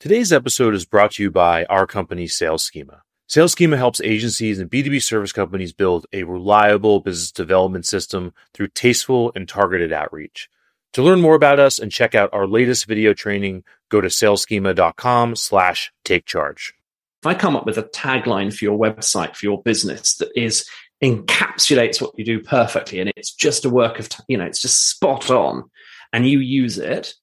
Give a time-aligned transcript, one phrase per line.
[0.00, 3.02] Today's episode is brought to you by our company, Sales Schema.
[3.26, 8.68] Sales Schema helps agencies and B2B service companies build a reliable business development system through
[8.68, 10.48] tasteful and targeted outreach.
[10.92, 15.34] To learn more about us and check out our latest video training, go to saleschema.com
[15.34, 16.74] slash take charge.
[17.20, 20.64] If I come up with a tagline for your website, for your business that is
[21.02, 24.90] encapsulates what you do perfectly and it's just a work of, you know, it's just
[24.90, 25.68] spot on
[26.12, 27.14] and you use it,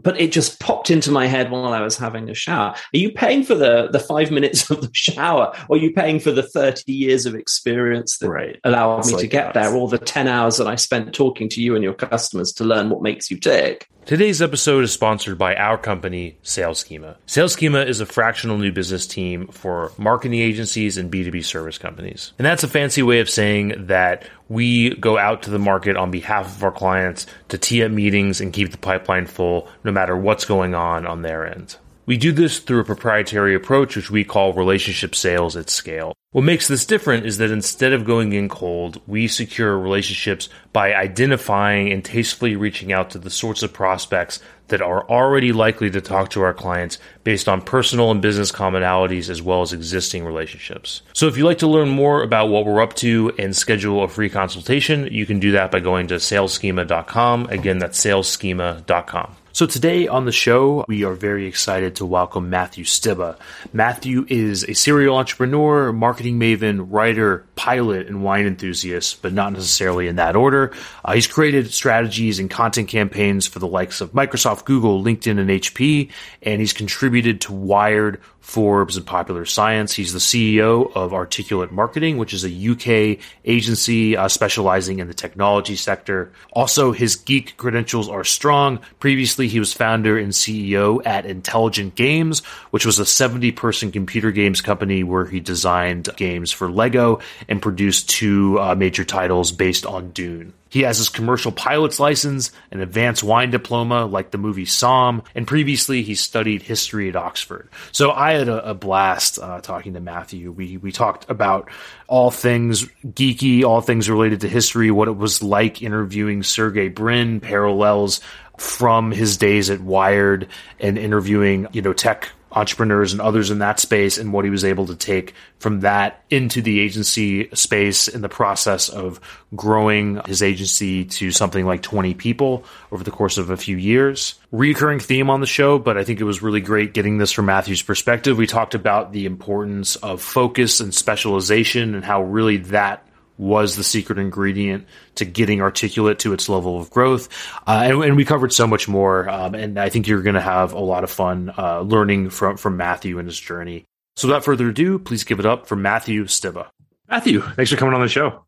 [0.00, 2.74] but it just popped into my head while I was having a shower.
[2.74, 6.20] Are you paying for the the five minutes of the shower, or are you paying
[6.20, 8.60] for the thirty years of experience that Right.
[8.64, 11.62] allowed It's me to get there, or the ten hours that I spent talking to
[11.62, 13.88] you and your customers to learn what makes you tick?
[14.04, 17.16] Today's episode is sponsored by our company, Sales Schema.
[17.24, 22.34] Sales Schema is a fractional new business team for marketing agencies and B2B service companies.
[22.38, 26.10] And that's a fancy way of saying that we go out to the market on
[26.10, 30.16] behalf of our clients to tee up meetings and keep the pipeline full no matter
[30.16, 31.76] what's going on on their end.
[32.06, 36.14] We do this through a proprietary approach, which we call relationship sales at scale.
[36.32, 40.92] What makes this different is that instead of going in cold, we secure relationships by
[40.92, 46.00] identifying and tastefully reaching out to the sorts of prospects that are already likely to
[46.00, 51.02] talk to our clients based on personal and business commonalities as well as existing relationships.
[51.12, 54.08] So if you'd like to learn more about what we're up to and schedule a
[54.08, 57.46] free consultation, you can do that by going to saleschema.com.
[57.46, 59.36] Again, that's saleschema.com.
[59.54, 63.38] So today on the show, we are very excited to welcome Matthew Stibbe.
[63.72, 70.08] Matthew is a serial entrepreneur, marketing maven, writer, pilot, and wine enthusiast, but not necessarily
[70.08, 70.72] in that order.
[71.04, 75.48] Uh, he's created strategies and content campaigns for the likes of Microsoft, Google, LinkedIn, and
[75.48, 76.10] HP,
[76.42, 79.94] and he's contributed to Wired, Forbes, and Popular Science.
[79.94, 85.14] He's the CEO of Articulate Marketing, which is a UK agency uh, specializing in the
[85.14, 86.30] technology sector.
[86.52, 88.80] Also, his geek credentials are strong.
[89.00, 94.30] Previously, he was founder and CEO at Intelligent Games, which was a 70 person computer
[94.30, 99.86] games company where he designed games for Lego and produced two uh, major titles based
[99.86, 100.52] on Dune.
[100.74, 105.46] He has his commercial pilot's license, an advanced wine diploma like the movie Somm, and
[105.46, 107.68] previously he studied history at Oxford.
[107.92, 110.50] So I had a, a blast uh, talking to Matthew.
[110.50, 111.70] We we talked about
[112.08, 117.38] all things geeky, all things related to history, what it was like interviewing Sergey Brin,
[117.38, 118.20] parallels
[118.58, 120.48] from his days at Wired
[120.80, 124.64] and interviewing, you know, tech entrepreneurs and others in that space and what he was
[124.64, 129.20] able to take from that into the agency space in the process of
[129.54, 134.34] growing his agency to something like 20 people over the course of a few years.
[134.52, 137.46] Recurring theme on the show, but I think it was really great getting this from
[137.46, 138.38] Matthew's perspective.
[138.38, 143.04] We talked about the importance of focus and specialization and how really that
[143.38, 144.86] was the secret ingredient
[145.16, 147.28] to getting articulate to its level of growth.
[147.66, 149.28] Uh, and, and we covered so much more.
[149.28, 152.56] Um, and I think you're going to have a lot of fun uh, learning from,
[152.56, 153.84] from Matthew and his journey.
[154.16, 156.68] So without further ado, please give it up for Matthew Stibbe.
[157.08, 158.44] Matthew, thanks for coming on the show.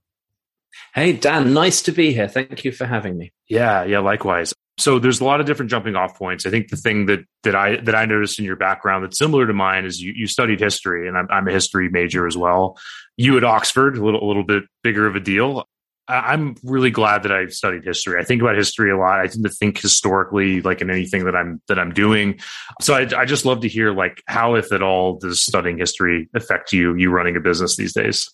[0.95, 2.29] Hey, Dan, nice to be here.
[2.29, 3.33] Thank you for having me.
[3.49, 4.55] Yeah, yeah, likewise.
[4.79, 6.45] So there's a lot of different jumping off points.
[6.45, 9.47] I think the thing that that I that I noticed in your background that's similar
[9.47, 12.79] to mine is you, you studied history, and I'm, I'm a history major as well.
[13.17, 15.67] You at Oxford, a little a little bit bigger of a deal.
[16.09, 18.21] I'm really glad that I studied history.
[18.21, 19.19] I think about history a lot.
[19.19, 22.39] I tend to think historically, like in anything that I'm that I'm doing.
[22.81, 26.29] So I, I just love to hear like how, if at all, does studying history
[26.35, 26.95] affect you?
[26.95, 28.31] You running a business these days?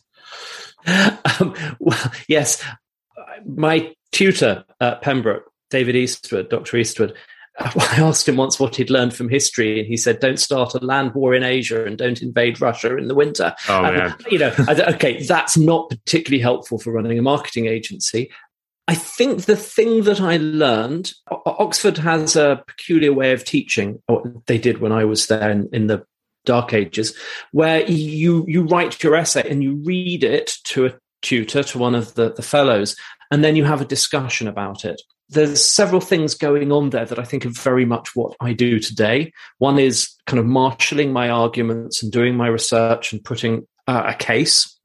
[0.86, 2.62] Um, well, yes,
[3.46, 6.76] my tutor at Pembroke, David Eastwood, Dr.
[6.76, 7.14] Eastwood,
[7.58, 10.78] I asked him once what he'd learned from history, and he said, "Don't start a
[10.78, 14.94] land war in Asia and don't invade Russia in the winter." Oh you know, I
[14.94, 18.30] okay, that's not particularly helpful for running a marketing agency.
[18.88, 24.22] I think the thing that I learned, Oxford has a peculiar way of teaching, or
[24.46, 26.04] they did when I was there in, in the
[26.44, 27.14] dark ages,
[27.52, 31.94] where you you write your essay and you read it to a tutor, to one
[31.94, 32.96] of the, the fellows,
[33.30, 35.00] and then you have a discussion about it.
[35.28, 38.78] There's several things going on there that I think are very much what I do
[38.78, 39.32] today.
[39.58, 44.14] One is kind of marshalling my arguments and doing my research and putting uh, a
[44.14, 44.78] case,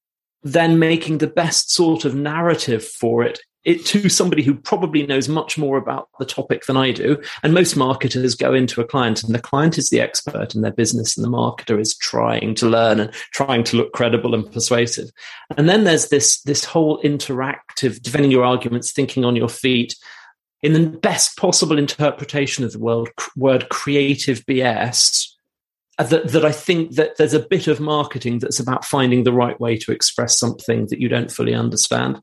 [0.43, 5.27] then making the best sort of narrative for it it to somebody who probably knows
[5.27, 7.21] much more about the topic than I do.
[7.43, 10.71] And most marketers go into a client, and the client is the expert in their
[10.71, 15.09] business, and the marketer is trying to learn and trying to look credible and persuasive.
[15.57, 19.95] And then there's this this whole interactive, defending your arguments, thinking on your feet,
[20.63, 25.27] in the best possible interpretation of the word, word creative BS.
[25.97, 29.33] uh, That, that I think that there's a bit of marketing that's about finding the
[29.33, 32.21] right way to express something that you don't fully understand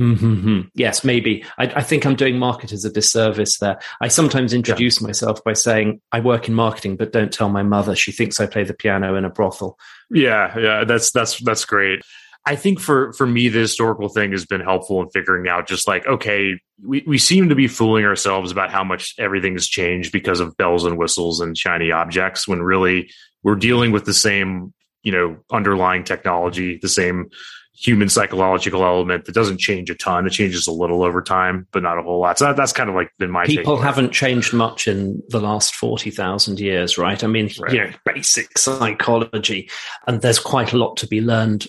[0.00, 0.62] Mm-hmm.
[0.74, 1.44] Yes, maybe.
[1.58, 3.78] I, I, think I'm doing marketers a disservice there.
[4.00, 5.06] I sometimes introduce yeah.
[5.06, 7.94] myself by saying I work in marketing, but don't tell my mother.
[7.94, 9.78] She thinks I play the piano in a brothel.
[10.10, 12.02] Yeah, yeah, that's that's that's great.
[12.46, 15.88] I think for for me, the historical thing has been helpful in figuring out just
[15.88, 20.12] like okay, we we seem to be fooling ourselves about how much everything has changed
[20.12, 23.10] because of bells and whistles and shiny objects, when really
[23.42, 27.30] we're dealing with the same you know underlying technology, the same
[27.76, 30.26] human psychological element that doesn't change a ton.
[30.26, 32.38] It changes a little over time, but not a whole lot.
[32.38, 35.74] So that, that's kind of like been my people haven't changed much in the last
[35.74, 37.22] forty thousand years, right?
[37.22, 37.72] I mean, right.
[37.72, 39.68] you know, basic psychology,
[40.06, 41.66] and there's quite a lot to be learned.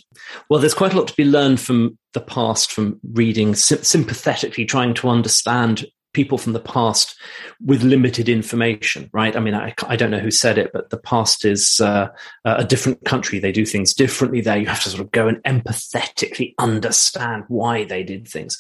[0.50, 4.94] Well, there's quite a lot to be learned from the past, from reading sympathetically, trying
[4.96, 5.86] to understand
[6.16, 7.16] people from the past
[7.64, 9.36] with limited information, right?
[9.36, 12.08] I mean, I, I don't know who said it, but the past is uh,
[12.46, 13.38] a different country.
[13.38, 14.58] They do things differently there.
[14.58, 18.58] You have to sort of go and empathetically understand why they did things.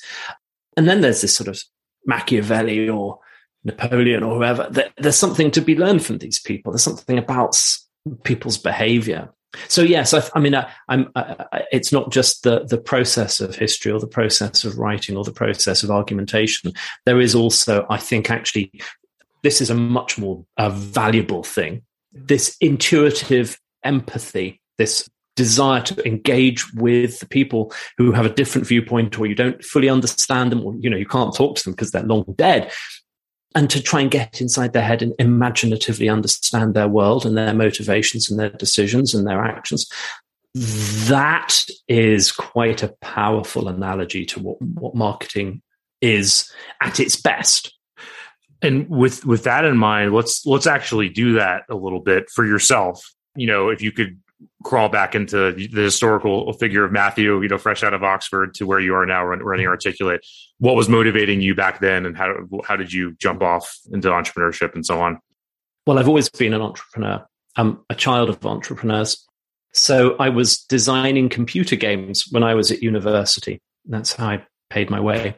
[0.76, 1.64] And then there's this sort of
[2.06, 3.20] Machiavelli or
[3.64, 4.70] Napoleon or whoever.
[4.98, 6.74] There's something to be learned from these people.
[6.74, 7.58] There's something about
[8.24, 9.32] people's behavior
[9.68, 11.12] so yes, I, I mean, I, am
[11.72, 15.32] it's not just the the process of history or the process of writing or the
[15.32, 16.74] process of argumentation.
[17.06, 18.72] There is also, I think, actually,
[19.44, 21.84] this is a much more uh, valuable thing.
[22.14, 29.20] This intuitive empathy, this desire to engage with the people who have a different viewpoint
[29.20, 31.92] or you don't fully understand them or you know you can't talk to them because
[31.92, 32.72] they're long dead
[33.56, 37.54] and to try and get inside their head and imaginatively understand their world and their
[37.54, 39.90] motivations and their decisions and their actions.
[40.54, 45.62] That is quite a powerful analogy to what, what marketing
[46.02, 47.74] is at its best.
[48.62, 52.46] And with with that in mind, let's let's actually do that a little bit for
[52.46, 53.04] yourself.
[53.36, 54.20] You know, if you could
[54.64, 58.66] crawl back into the historical figure of Matthew, you know, fresh out of Oxford to
[58.66, 60.26] where you are now running Articulate.
[60.60, 64.74] What was motivating you back then, and how how did you jump off into entrepreneurship
[64.74, 65.20] and so on?
[65.86, 67.26] Well, I've always been an entrepreneur.
[67.56, 69.26] I'm a child of entrepreneurs.
[69.74, 73.60] So I was designing computer games when I was at university.
[73.86, 75.36] That's how I paid my way.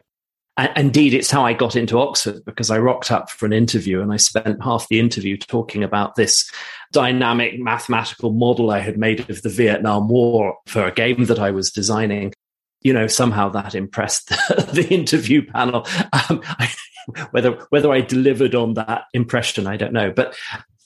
[0.56, 4.00] And indeed, it's how I got into Oxford because I rocked up for an interview
[4.00, 6.50] and I spent half the interview talking about this
[6.92, 11.52] dynamic mathematical model I had made of the Vietnam War for a game that I
[11.52, 12.32] was designing.
[12.82, 15.86] You know, somehow that impressed the, the interview panel.
[16.12, 16.70] Um, I,
[17.30, 20.12] whether whether I delivered on that impression, I don't know.
[20.12, 20.36] But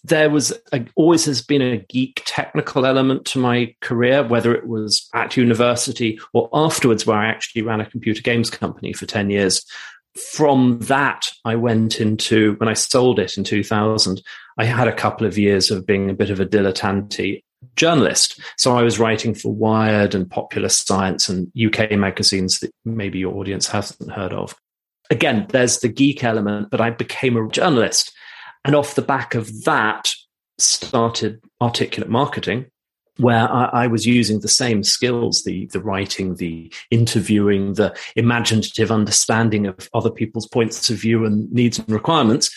[0.04, 4.66] there was a, always has been a geek technical element to my career, whether it
[4.66, 9.30] was at university or afterwards, where I actually ran a computer games company for 10
[9.30, 9.64] years.
[10.16, 14.20] From that, I went into when I sold it in 2000.
[14.58, 17.42] I had a couple of years of being a bit of a dilettante
[17.76, 18.41] journalist.
[18.56, 23.35] So I was writing for Wired and Popular Science and UK magazines that maybe your
[23.35, 24.55] audience hasn't heard of.
[25.11, 28.12] Again, there's the geek element, but I became a journalist
[28.64, 30.14] and off the back of that,
[30.59, 32.67] started articulate marketing,
[33.17, 38.91] where I, I, was using the same skills the the writing, the interviewing, the imaginative
[38.91, 42.55] understanding of other people's points of view and needs and requirements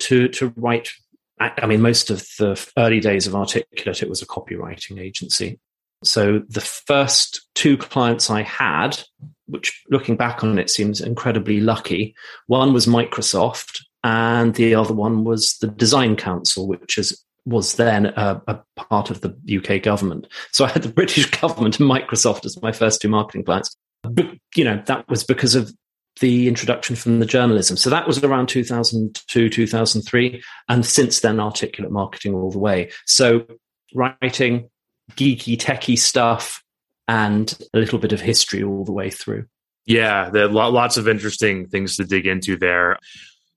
[0.00, 0.90] to to write.
[1.38, 5.58] I mean, most of the early days of Articulate, it was a copywriting agency.
[6.02, 8.98] So the first two clients I had,
[9.46, 12.14] which looking back on it seems incredibly lucky,
[12.46, 18.06] one was Microsoft, and the other one was the Design Council, which is was then
[18.06, 20.26] a, a, part of the UK government.
[20.50, 23.76] So I had the British government and Microsoft as my first two marketing clients.
[24.02, 25.72] But you know that was because of
[26.20, 27.76] the introduction from the journalism.
[27.76, 32.90] So that was around 2002, 2003, and since then, articulate marketing all the way.
[33.04, 33.46] So
[33.94, 34.70] writing,
[35.12, 36.62] geeky, techie stuff,
[37.08, 39.46] and a little bit of history all the way through.
[39.84, 42.98] Yeah, there are lots of interesting things to dig into there.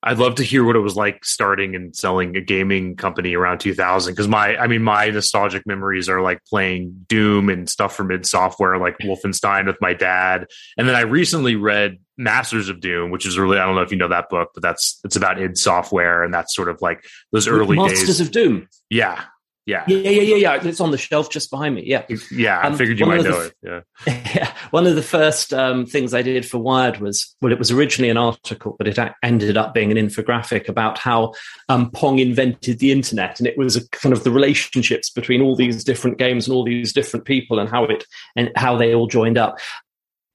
[0.01, 3.59] I'd love to hear what it was like starting and selling a gaming company around
[3.59, 8.11] 2000 because my I mean my nostalgic memories are like playing Doom and stuff from
[8.11, 10.47] id Software like Wolfenstein with my dad.
[10.77, 13.91] And then I recently read Masters of Doom which is really I don't know if
[13.91, 17.03] you know that book but that's it's about id Software and that's sort of like
[17.33, 18.07] those early Masters days.
[18.07, 18.69] Masters of Doom?
[18.89, 19.23] Yeah
[19.65, 19.83] yeah.
[19.87, 20.67] Yeah, yeah, yeah, yeah.
[20.67, 21.83] It's on the shelf just behind me.
[21.85, 22.03] Yeah.
[22.31, 22.59] Yeah.
[22.59, 23.53] I um, figured you might know it.
[23.61, 23.81] Yeah.
[24.35, 24.53] yeah.
[24.71, 28.09] One of the first um, things I did for Wired was, well, it was originally
[28.09, 31.33] an article, but it ended up being an infographic about how
[31.67, 33.39] um, Pong invented the internet.
[33.39, 36.63] And it was a, kind of the relationships between all these different games and all
[36.63, 39.59] these different people and how it, and how they all joined up.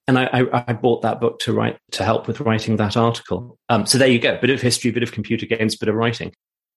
[0.07, 3.59] And I, I, I bought that book to write, to help with writing that article.
[3.69, 4.39] Um, so there you go.
[4.39, 6.33] Bit of history, bit of computer games, bit of writing.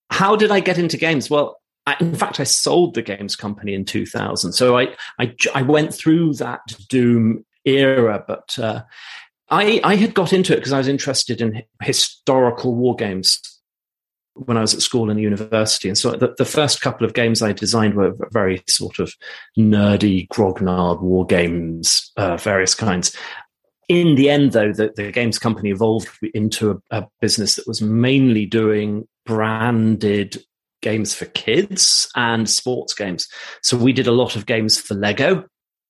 [0.10, 1.30] How did I get into games?
[1.30, 4.52] Well, I, in fact, I sold the games company in 2000.
[4.52, 4.90] So I,
[5.20, 8.82] I, I went through that Doom era, but uh,
[9.50, 13.42] I, I had got into it because I was interested in historical war games
[14.34, 15.88] when I was at school and university.
[15.88, 19.14] And so the, the, first couple of games I designed were very sort of
[19.58, 23.16] nerdy, grognard war games, uh, various kinds.
[23.88, 27.82] In the end, though, the, the games company evolved into a, a business that was
[27.82, 30.44] mainly doing branded
[30.88, 33.28] games for kids and sports games.
[33.62, 35.44] So we did a lot of games for Lego.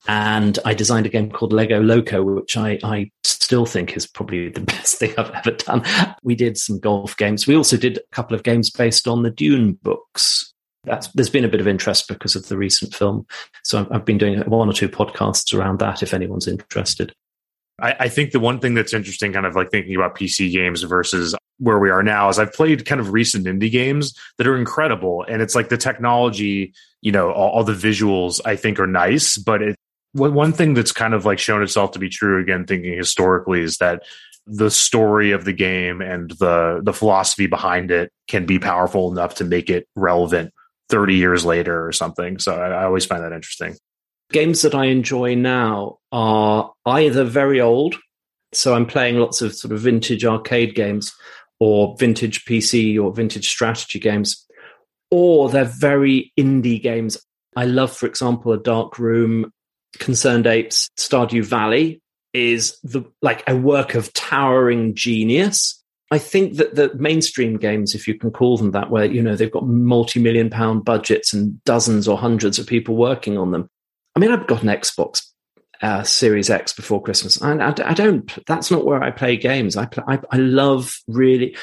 [0.08, 4.50] And I designed a game called Lego Loco, which I, I still think is probably
[4.50, 5.84] the best thing I've ever done.
[6.24, 7.46] We did some golf games.
[7.46, 10.52] We also did a couple of games based on the Dune books.
[10.86, 13.28] That's, there's been a bit of interest because of the recent film.
[13.64, 17.14] So I've been doing one or two podcasts around that if anyone's interested.
[17.80, 20.82] I, I, think the one thing that's interesting, kind of like thinking about PC games
[20.82, 24.58] versus where we are now, is I've played kind of recent indie games that are
[24.58, 25.26] incredible.
[25.28, 29.38] And it's like the technology, you know, all, all the visuals I think are nice,
[29.38, 29.76] but it,
[30.14, 33.78] one thing that's kind of like shown itself to be true again, thinking historically, is
[33.78, 34.04] that
[34.48, 39.36] the story of the game and the the philosophy behind it can be powerful enough
[39.36, 40.54] to make it relevant
[40.90, 42.40] 30 years later or something.
[42.40, 43.76] So I, I always find that interesting.
[44.32, 47.96] Games that I enjoy now are either very old,
[48.54, 51.14] so I'm playing lots of sort of vintage arcade games
[51.60, 54.46] or vintage PC or vintage strategy games,
[55.12, 57.18] or they're very indie games.
[57.56, 59.52] I love, for example, a dark room,
[59.98, 62.02] ConcernedApe's, Stardew Valley
[62.34, 65.84] is the like a work of towering genius.
[66.12, 69.36] I think that the mainstream games, if you can call them that, where you know
[69.36, 73.70] they've got multi-million pound budgets and dozens or hundreds of people working on them,
[74.16, 75.22] I mean, I've got an Xbox
[75.82, 78.32] uh, Series X before Christmas, and I, I, don't.
[78.46, 79.76] That's not where I play games.
[79.78, 81.56] I, play, I, I love really.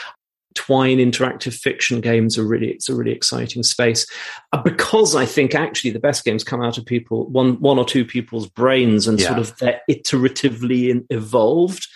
[0.55, 4.07] Twine interactive fiction games are really it's a really exciting space
[4.53, 7.85] uh, because I think actually the best games come out of people one one or
[7.85, 9.27] two people's brains and yeah.
[9.27, 11.89] sort of they're iteratively in, evolved.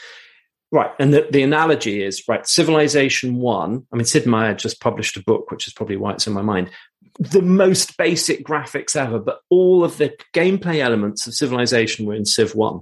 [0.72, 2.46] Right, and the, the analogy is right.
[2.46, 3.87] Civilization One.
[3.92, 6.42] I mean, Sid Meier just published a book, which is probably why it's in my
[6.42, 6.70] mind
[7.18, 12.25] the most basic graphics ever, but all of the gameplay elements of Civilization were in
[12.25, 12.80] Civ 1.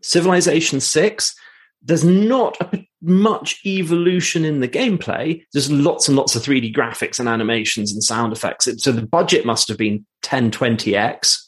[0.00, 1.34] Civilization 6,
[1.82, 5.42] there's not a, much evolution in the gameplay.
[5.52, 8.68] There's lots and lots of 3D graphics and animations and sound effects.
[8.78, 11.38] So the budget must have been 1020x.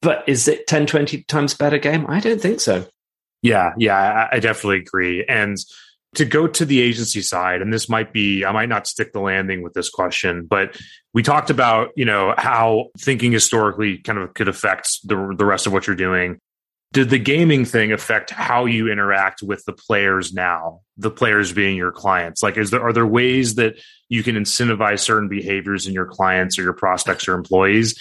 [0.00, 2.06] But is it 10, 20 times better game?
[2.08, 2.86] I don't think so.
[3.42, 5.24] Yeah, yeah, I definitely agree.
[5.28, 5.56] And
[6.14, 9.20] to go to the agency side and this might be i might not stick the
[9.20, 10.76] landing with this question but
[11.14, 15.66] we talked about you know how thinking historically kind of could affect the, the rest
[15.66, 16.38] of what you're doing.
[16.92, 21.76] Did the gaming thing affect how you interact with the players now the players being
[21.76, 22.42] your clients?
[22.42, 26.58] Like is there are there ways that you can incentivize certain behaviors in your clients
[26.58, 28.00] or your prospects or employees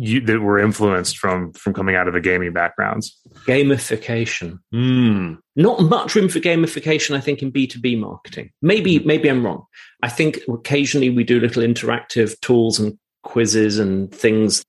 [0.00, 3.20] you, that were influenced from from coming out of the gaming backgrounds?
[3.46, 4.58] Gamification.
[4.74, 5.38] Mm.
[5.56, 8.50] Not much room for gamification, I think, in B two B marketing.
[8.62, 9.64] Maybe maybe I'm wrong.
[10.02, 14.64] I think occasionally we do little interactive tools and quizzes and things.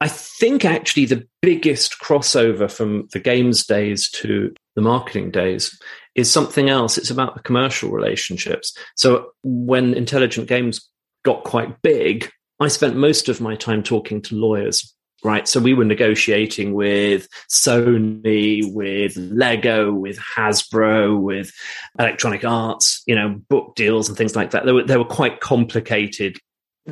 [0.00, 5.78] I think actually the biggest crossover from the games days to the marketing days
[6.14, 6.98] is something else.
[6.98, 8.76] It's about the commercial relationships.
[8.96, 10.86] So when intelligent games
[11.24, 12.30] got quite big,
[12.60, 14.94] I spent most of my time talking to lawyers,
[15.24, 15.48] right?
[15.48, 21.50] So we were negotiating with Sony, with Lego, with Hasbro, with
[21.98, 24.66] Electronic Arts, you know, book deals and things like that.
[24.66, 26.38] They were, they were quite complicated.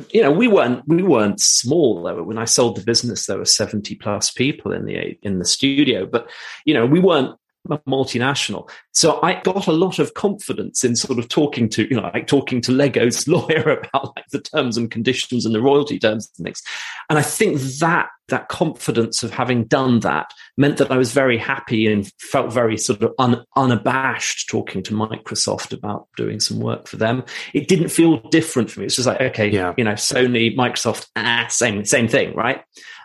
[0.09, 2.01] You know, we weren't we weren't small.
[2.01, 2.23] Though.
[2.23, 6.07] When I sold the business, there were seventy plus people in the in the studio.
[6.07, 6.29] But
[6.65, 7.35] you know, we weren't
[7.69, 8.69] multinational.
[8.91, 12.27] So I got a lot of confidence in sort of talking to, you know, like
[12.27, 16.45] talking to Lego's lawyer about like the terms and conditions and the royalty terms and
[16.45, 16.61] things.
[17.09, 21.37] And I think that that confidence of having done that meant that I was very
[21.37, 26.87] happy and felt very sort of un, unabashed talking to Microsoft about doing some work
[26.87, 27.23] for them.
[27.53, 28.85] It didn't feel different for me.
[28.85, 29.73] It's just like, okay, yeah.
[29.77, 32.63] you know, Sony, Microsoft, ah, same, same thing, right?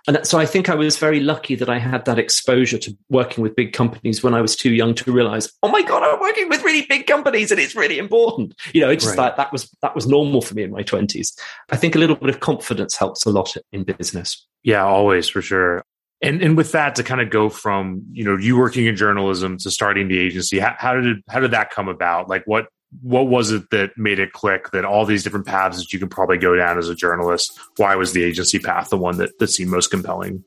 [0.09, 3.43] And so I think I was very lucky that I had that exposure to working
[3.43, 6.49] with big companies when I was too young to realize, oh my God, I'm working
[6.49, 8.55] with really big companies and it's really important.
[8.73, 9.25] You know, it's just right.
[9.27, 11.37] like that was that was normal for me in my twenties.
[11.69, 14.47] I think a little bit of confidence helps a lot in business.
[14.63, 15.85] Yeah, always for sure.
[16.23, 19.59] And and with that to kind of go from you know you working in journalism
[19.59, 22.31] to starting the agency, how, how did how did that come about?
[22.31, 22.69] Like what
[23.03, 26.09] what was it that made it click that all these different paths that you can
[26.09, 29.49] probably go down as a journalist why was the agency path the one that, that
[29.49, 30.43] seemed most compelling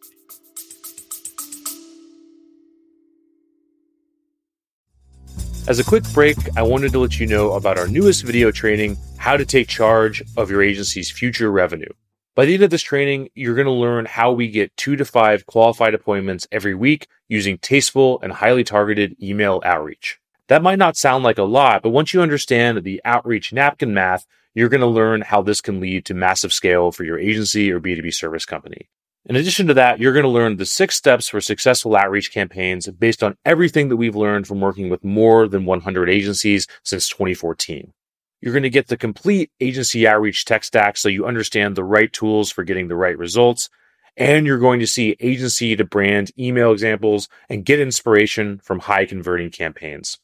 [5.68, 8.98] as a quick break i wanted to let you know about our newest video training
[9.18, 11.92] how to take charge of your agency's future revenue
[12.34, 15.04] By the end of this training, you're going to learn how we get two to
[15.04, 20.21] five qualified appointments every week using tasteful and highly targeted email outreach.
[20.52, 24.28] That might not sound like a lot, but once you understand the outreach napkin math,
[24.54, 27.80] you're going to learn how this can lead to massive scale for your agency or
[27.80, 28.90] B2B service company.
[29.24, 32.90] In addition to that, you're going to learn the six steps for successful outreach campaigns
[32.90, 37.94] based on everything that we've learned from working with more than 100 agencies since 2014.
[38.42, 42.12] You're going to get the complete agency outreach tech stack so you understand the right
[42.12, 43.70] tools for getting the right results.
[44.18, 49.06] And you're going to see agency to brand email examples and get inspiration from high
[49.06, 50.20] converting campaigns.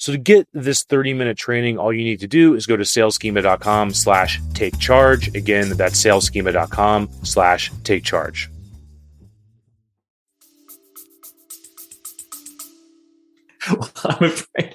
[0.00, 2.84] So to get this 30 minute training, all you need to do is go to
[2.84, 5.28] salesschema.com slash take charge.
[5.36, 8.50] Again, that's salesschema.com slash take charge.
[13.70, 14.74] Well, I'm afraid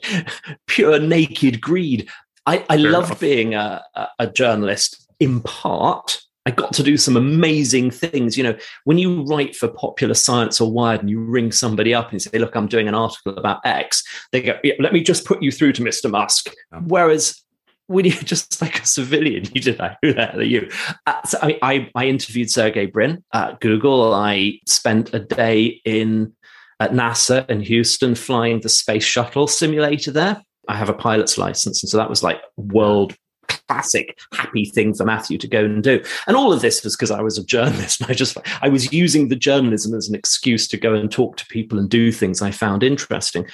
[0.68, 2.08] pure naked greed.
[2.46, 3.20] I, I enough.
[3.20, 3.84] being a,
[4.20, 8.38] a journalist in part I got to do some amazing things.
[8.38, 12.12] You know, when you write for Popular Science or Wired and you ring somebody up
[12.12, 15.26] and say, "Look, I'm doing an article about X," they go, yeah, "Let me just
[15.26, 16.10] put you through to Mr.
[16.10, 16.80] Musk." Oh.
[16.86, 17.42] Whereas
[17.88, 19.98] when you're just like a civilian, you did that.
[20.02, 20.70] Who the hell are you?
[21.08, 24.14] Uh, so, I, I, I interviewed Sergey Brin at Google.
[24.14, 26.34] I spent a day in
[26.80, 30.44] at NASA in Houston flying the space shuttle simulator there.
[30.68, 33.16] I have a pilot's license, and so that was like world
[33.48, 36.04] classic happy thing for Matthew to go and do.
[36.28, 38.02] And all of this was because I was a journalist.
[38.10, 41.46] I just I was using the journalism as an excuse to go and talk to
[41.48, 43.48] people and do things I found interesting.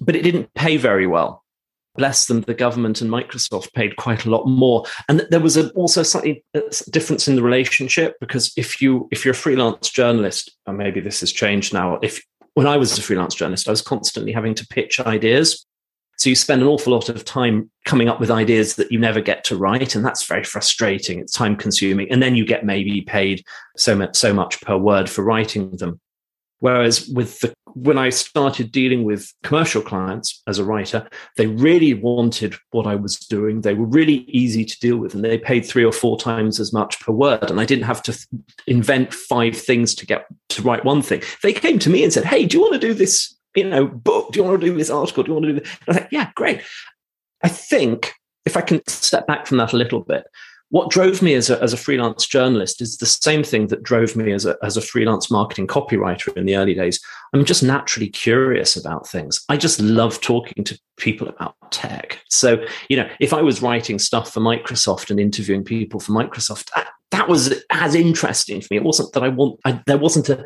[0.00, 1.42] But it didn't pay very well.
[1.96, 5.70] Bless them, the government and Microsoft paid quite a lot more, and there was a,
[5.70, 6.44] also a slightly
[6.90, 11.20] difference in the relationship because if you if you're a freelance journalist, and maybe this
[11.20, 11.98] has changed now.
[12.02, 15.66] If when I was a freelance journalist, I was constantly having to pitch ideas
[16.16, 19.20] so you spend an awful lot of time coming up with ideas that you never
[19.20, 21.20] get to write, and that's very frustrating.
[21.20, 23.44] It's time consuming, and then you get maybe paid
[23.76, 26.00] so much so much per word for writing them.
[26.60, 31.06] Whereas with the when I started dealing with commercial clients as a writer,
[31.36, 33.60] they really wanted what I was doing.
[33.60, 36.72] They were really easy to deal with, and they paid three or four times as
[36.72, 37.50] much per word.
[37.50, 38.26] And I didn't have to th-
[38.66, 41.22] invent five things to get to write one thing.
[41.42, 43.86] They came to me and said, "Hey, do you want to do this you know,
[43.86, 44.32] book?
[44.32, 45.22] Do you want to do this article?
[45.22, 45.70] Do you want to do this?
[45.72, 46.62] I was like, yeah, great.
[47.42, 48.12] I think
[48.44, 50.24] if I can step back from that a little bit,
[50.70, 54.16] what drove me as a, as a freelance journalist is the same thing that drove
[54.16, 57.00] me as a, as a freelance marketing copywriter in the early days.
[57.32, 59.44] I'm just naturally curious about things.
[59.48, 62.20] I just love talking to people about tech.
[62.30, 66.68] So, you know, if I was writing stuff for Microsoft and interviewing people for Microsoft,
[66.74, 68.78] that, that was as interesting for me.
[68.78, 70.44] It wasn't that I want, I, there wasn't a,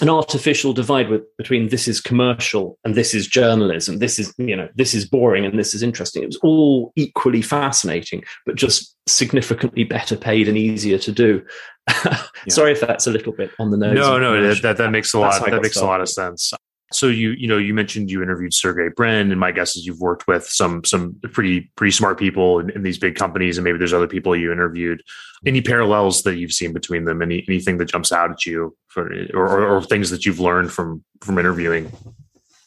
[0.00, 3.98] an artificial divide with, between this is commercial and this is journalism.
[3.98, 6.22] This is you know this is boring and this is interesting.
[6.22, 11.42] It was all equally fascinating but just significantly better paid and easier to do.
[12.46, 12.54] Yeah.
[12.54, 15.18] sorry if that's a little bit on the nose no no that, that makes a
[15.18, 15.86] lot that makes started.
[15.86, 16.54] a lot of sense
[16.92, 20.00] so you you know you mentioned you interviewed Sergey Brin, and my guess is you've
[20.00, 23.78] worked with some some pretty pretty smart people in, in, these big companies, and maybe
[23.78, 25.02] there's other people you interviewed.
[25.46, 27.22] Any parallels that you've seen between them?
[27.22, 30.72] Any anything that jumps out at you, for, or, or, or things that you've learned
[30.72, 31.92] from from interviewing?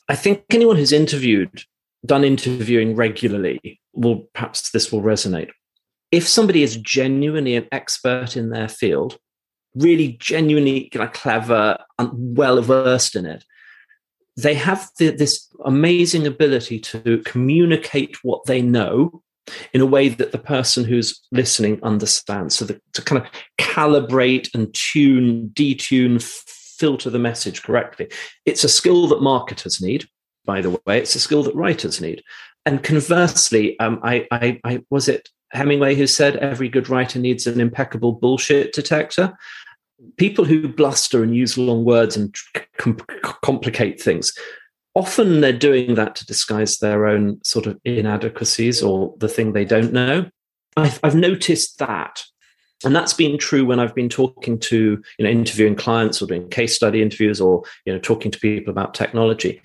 [0.07, 1.63] I think anyone who's interviewed,
[2.05, 5.51] done interviewing regularly, will perhaps this will resonate.
[6.11, 9.17] If somebody is genuinely an expert in their field,
[9.75, 13.43] really genuinely clever and well versed in it
[14.35, 19.21] they have the, this amazing ability to communicate what they know
[19.73, 22.55] in a way that the person who's listening understands.
[22.55, 28.09] So the, to kind of calibrate and tune, detune, filter the message correctly.
[28.45, 30.07] It's a skill that marketers need,
[30.45, 30.99] by the way.
[30.99, 32.23] It's a skill that writers need.
[32.65, 37.45] And conversely, um, I, I, I was it Hemingway who said every good writer needs
[37.45, 39.33] an impeccable bullshit detector
[40.17, 42.35] people who bluster and use long words and
[42.77, 42.97] com-
[43.41, 44.33] complicate things
[44.95, 49.65] often they're doing that to disguise their own sort of inadequacies or the thing they
[49.65, 50.29] don't know.
[50.77, 52.23] I've, I've, noticed that.
[52.85, 56.49] And that's been true when i've been talking to you know interviewing clients or doing
[56.49, 59.61] case study interviews or you know talking to people about technology.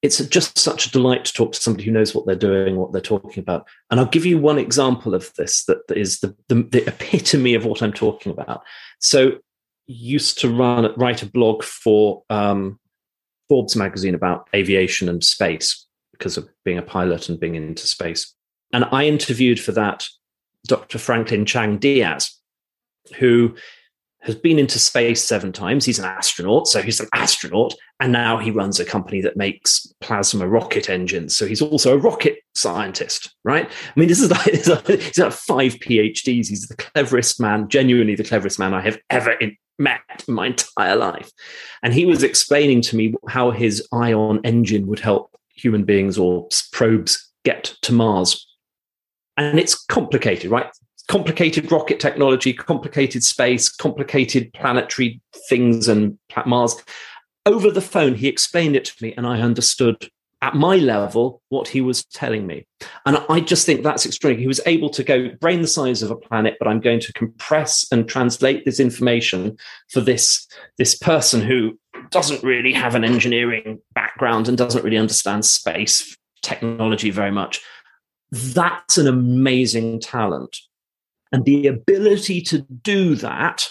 [0.00, 2.92] It's just such a delight to talk to somebody who knows what they're doing what
[2.92, 3.66] they're talking about.
[3.90, 7.66] And i'll give you one example of this that is the, the, the epitome of
[7.66, 8.62] what i'm talking about.
[9.00, 9.38] So
[9.86, 12.78] used to run write a blog for um,
[13.48, 18.34] Forbes magazine about aviation and space because of being a pilot and being into space.
[18.72, 20.06] And I interviewed for that
[20.66, 20.98] Dr.
[20.98, 22.38] Franklin Chang Diaz,
[23.18, 23.54] who
[24.22, 25.84] has been into space seven times.
[25.84, 29.86] He's an astronaut, so he's an astronaut, and now he runs a company that makes
[30.00, 31.36] plasma rocket engines.
[31.36, 33.68] So he's also a rocket scientist, right?
[33.68, 34.42] I mean, this is like,
[35.00, 36.48] he's like five PhDs.
[36.48, 40.46] He's the cleverest man, genuinely the cleverest man I have ever in, met in my
[40.46, 41.30] entire life.
[41.82, 46.48] And he was explaining to me how his ion engine would help human beings or
[46.70, 48.46] probes get to Mars.
[49.36, 50.70] And it's complicated, right?
[51.12, 56.74] Complicated rocket technology, complicated space, complicated planetary things and Mars.
[57.44, 60.08] Over the phone, he explained it to me, and I understood
[60.40, 62.66] at my level what he was telling me.
[63.04, 64.40] And I just think that's extraordinary.
[64.40, 67.12] He was able to go brain the size of a planet, but I'm going to
[67.12, 69.58] compress and translate this information
[69.90, 70.46] for this,
[70.78, 71.78] this person who
[72.10, 77.60] doesn't really have an engineering background and doesn't really understand space technology very much.
[78.30, 80.56] That's an amazing talent.
[81.32, 83.70] And the ability to do that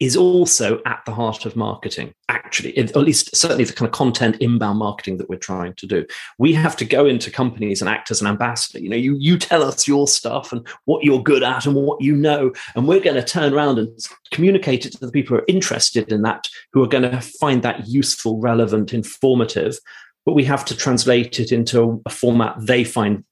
[0.00, 4.36] is also at the heart of marketing, actually, at least certainly the kind of content
[4.40, 6.06] inbound marketing that we're trying to do.
[6.38, 8.78] We have to go into companies and act as an ambassador.
[8.78, 12.00] You know, you, you tell us your stuff and what you're good at and what
[12.00, 13.88] you know, and we're going to turn around and
[14.30, 17.62] communicate it to the people who are interested in that, who are going to find
[17.62, 19.78] that useful, relevant, informative.
[20.24, 23.24] But we have to translate it into a format they find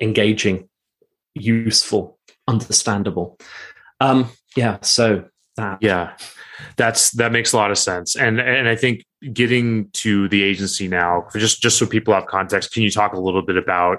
[0.00, 0.68] engaging,
[1.34, 3.38] useful, understandable.
[4.00, 5.24] Um, yeah, so
[5.56, 5.78] that.
[5.80, 6.16] Yeah,
[6.76, 10.88] that's that makes a lot of sense, and and I think getting to the agency
[10.88, 13.98] now, just just so people have context, can you talk a little bit about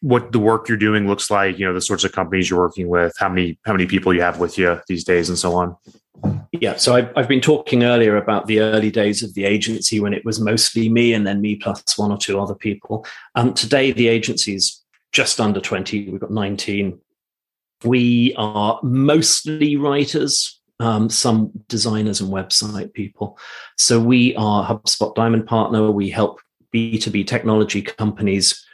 [0.00, 1.58] what the work you're doing looks like?
[1.58, 4.22] You know, the sorts of companies you're working with, how many how many people you
[4.22, 5.76] have with you these days, and so on.
[6.52, 10.14] Yeah, so I've, I've been talking earlier about the early days of the agency when
[10.14, 13.04] it was mostly me and then me plus one or two other people.
[13.34, 16.10] Um, today, the agency is just under 20.
[16.10, 17.00] We've got 19
[17.84, 23.38] we are mostly writers, um, some designers and website people.
[23.76, 25.90] So we are HubSpot Diamond Partner.
[25.90, 26.40] We help
[26.74, 28.64] B2B technology companies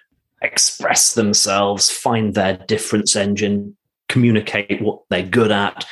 [0.42, 3.76] express themselves, find their difference engine,
[4.08, 5.84] communicate what they're good at,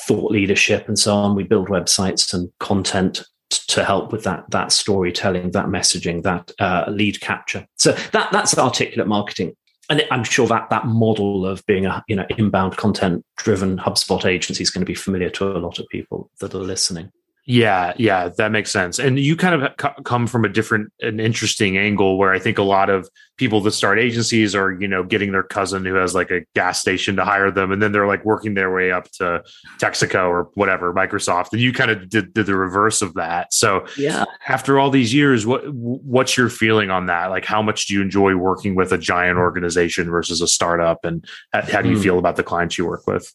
[0.00, 1.34] thought leadership, and so on.
[1.36, 6.84] We build websites and content to help with that that storytelling, that messaging, that uh,
[6.88, 7.66] lead capture.
[7.76, 9.54] So that that's articulate marketing
[9.88, 14.24] and I'm sure that that model of being a you know inbound content driven HubSpot
[14.24, 17.10] agency is going to be familiar to a lot of people that are listening.
[17.48, 18.98] Yeah, yeah, that makes sense.
[18.98, 22.64] And you kind of come from a different, an interesting angle where I think a
[22.64, 26.32] lot of people that start agencies are, you know, getting their cousin who has like
[26.32, 29.44] a gas station to hire them, and then they're like working their way up to
[29.78, 31.52] Texaco or whatever, Microsoft.
[31.52, 33.54] And you kind of did, did the reverse of that.
[33.54, 37.26] So, yeah, after all these years, what what's your feeling on that?
[37.26, 41.24] Like, how much do you enjoy working with a giant organization versus a startup, and
[41.52, 42.02] how, how do you hmm.
[42.02, 43.32] feel about the clients you work with?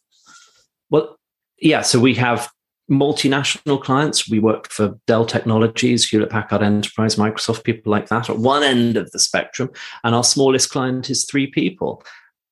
[0.90, 1.16] Well,
[1.58, 2.50] yeah, so we have
[2.90, 4.28] multinational clients.
[4.28, 8.96] We worked for Dell Technologies, Hewlett Packard Enterprise, Microsoft, people like that at one end
[8.96, 9.70] of the spectrum.
[10.04, 12.02] And our smallest client is three people,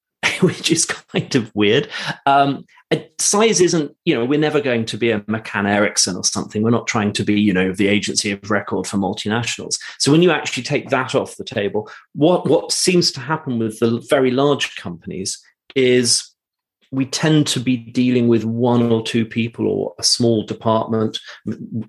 [0.41, 1.89] which is kind of weird.
[2.27, 2.65] Um,
[3.21, 6.63] size isn't, you know, we're never going to be a McCann Erickson or something.
[6.63, 9.79] We're not trying to be, you know, the agency of record for multinationals.
[9.99, 13.79] So when you actually take that off the table, what, what seems to happen with
[13.79, 15.41] the very large companies
[15.77, 16.30] is
[16.91, 21.19] we tend to be dealing with one or two people or a small department.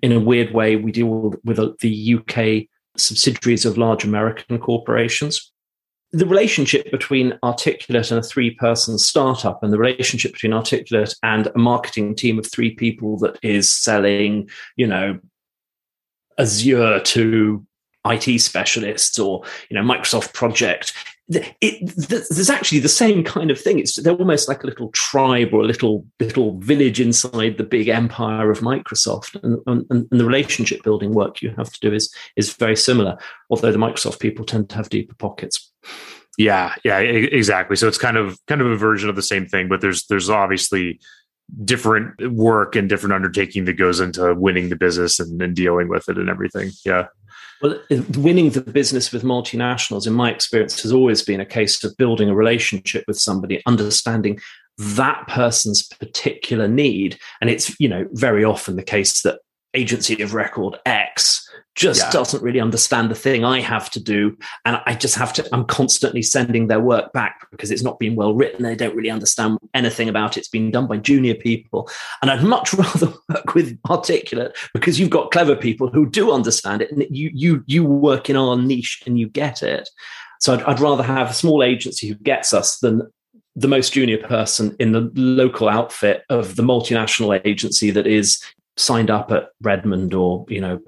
[0.02, 5.50] In a weird way, we deal with the UK subsidiaries of large American corporations.
[6.12, 11.46] The relationship between Articulate and a three person startup, and the relationship between Articulate and
[11.46, 15.18] a marketing team of three people that is selling, you know,
[16.38, 17.66] Azure to
[18.06, 20.92] IT specialists or you know Microsoft project
[21.28, 23.78] it, there's actually the same kind of thing.
[23.78, 27.88] It's they're almost like a little tribe or a little little village inside the big
[27.88, 32.12] empire of Microsoft, and, and, and, the relationship building work you have to do is
[32.36, 33.18] is very similar.
[33.50, 35.70] Although the Microsoft people tend to have deeper pockets.
[36.38, 37.76] Yeah, yeah, exactly.
[37.76, 40.30] So it's kind of kind of a version of the same thing, but there's there's
[40.30, 40.98] obviously
[41.64, 46.08] different work and different undertaking that goes into winning the business and, and dealing with
[46.08, 46.70] it and everything.
[46.84, 47.08] Yeah.
[47.62, 47.78] Well,
[48.16, 52.28] winning the business with multinationals, in my experience, has always been a case of building
[52.28, 54.40] a relationship with somebody, understanding
[54.78, 57.18] that person's particular need.
[57.40, 59.38] And it's, you know, very often the case that
[59.74, 62.10] agency of record X just yeah.
[62.10, 64.36] doesn't really understand the thing I have to do.
[64.64, 68.14] And I just have to, I'm constantly sending their work back because it's not been
[68.14, 68.62] well written.
[68.62, 70.40] They don't really understand anything about it.
[70.40, 71.88] It's been done by junior people.
[72.20, 76.82] And I'd much rather work with Articulate because you've got clever people who do understand
[76.82, 79.88] it and you, you, you work in our niche and you get it.
[80.40, 83.10] So I'd, I'd rather have a small agency who gets us than
[83.56, 88.42] the most junior person in the local outfit of the multinational agency that is
[88.76, 90.80] signed up at Redmond or you know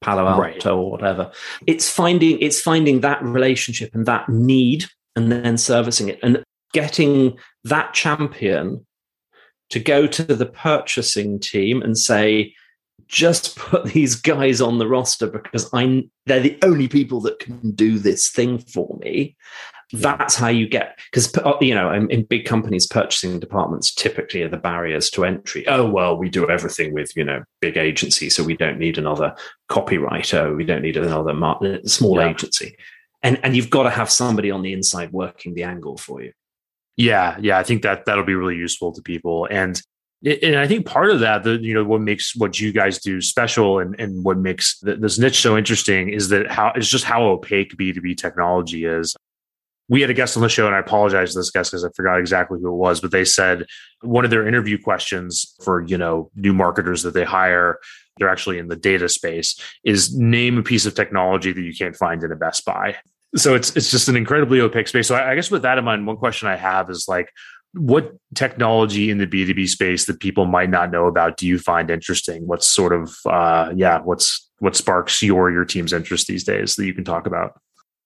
[0.00, 0.66] Palo Alto right.
[0.66, 1.30] or whatever.
[1.66, 4.86] It's finding it's finding that relationship and that need
[5.16, 8.86] and then servicing it and getting that champion
[9.70, 12.54] to go to the purchasing team and say
[13.08, 17.72] just put these guys on the roster because I they're the only people that can
[17.72, 19.36] do this thing for me.
[19.92, 24.42] That's how you get because uh, you know in, in, big companies, purchasing departments typically
[24.42, 25.66] are the barriers to entry.
[25.66, 29.34] Oh well, we do everything with you know big agency, so we don't need another
[29.68, 30.56] copywriter.
[30.56, 31.34] We don't need another
[31.86, 32.30] small yeah.
[32.30, 32.76] agency,
[33.22, 36.32] and and you've got to have somebody on the inside working the angle for you.
[36.96, 39.80] Yeah, yeah, I think that that'll be really useful to people, and
[40.24, 43.20] and I think part of that, the you know, what makes what you guys do
[43.20, 47.24] special and, and what makes this niche so interesting is that how it's just how
[47.24, 49.16] opaque B two B technology is.
[49.90, 51.88] We had a guest on the show, and I apologize to this guest because I
[51.94, 53.66] forgot exactly who it was, but they said
[54.00, 57.78] one of their interview questions for you know new marketers that they hire,
[58.16, 61.96] they're actually in the data space, is name a piece of technology that you can't
[61.96, 62.96] find in a Best Buy.
[63.36, 65.08] So it's it's just an incredibly opaque space.
[65.08, 67.30] So I, I guess with that in mind, one question I have is like,
[67.72, 71.90] what technology in the b2b space that people might not know about do you find
[71.90, 76.74] interesting what's sort of uh, yeah what's what sparks your your team's interest these days
[76.74, 77.60] that you can talk about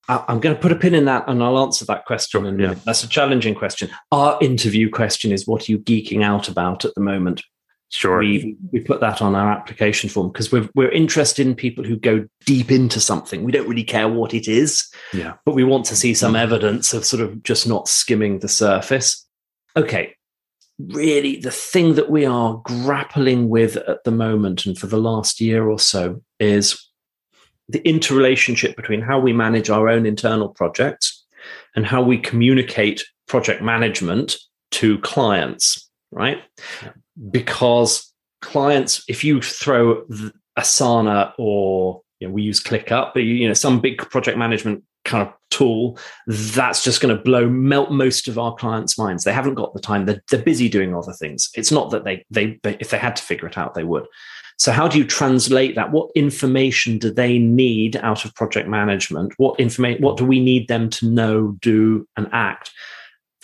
[0.08, 2.74] i'm going to put a pin in that and i'll answer that question and yeah.
[2.84, 6.94] that's a challenging question our interview question is what are you geeking out about at
[6.94, 7.42] the moment
[7.90, 8.18] Sure.
[8.18, 11.96] We, we put that on our application form because we're, we're interested in people who
[11.96, 13.44] go deep into something.
[13.44, 15.34] We don't really care what it is, yeah.
[15.44, 19.24] but we want to see some evidence of sort of just not skimming the surface
[19.76, 20.14] okay,
[20.78, 25.40] really the thing that we are grappling with at the moment and for the last
[25.40, 26.90] year or so is
[27.68, 31.24] the interrelationship between how we manage our own internal projects
[31.74, 34.36] and how we communicate project management
[34.70, 36.42] to clients, right?
[37.30, 40.04] Because clients, if you throw
[40.58, 45.26] Asana or you know, we use ClickUp, but you know some big project management kind
[45.26, 49.24] of tool, that's just going to blow melt most of our clients' minds.
[49.24, 50.06] They haven't got the time.
[50.06, 51.50] They're, they're busy doing other things.
[51.54, 54.06] It's not that they, they they if they had to figure it out, they would.
[54.58, 55.90] So how do you translate that?
[55.90, 59.34] What information do they need out of project management?
[59.36, 60.02] What information?
[60.02, 62.70] What do we need them to know, do, and act?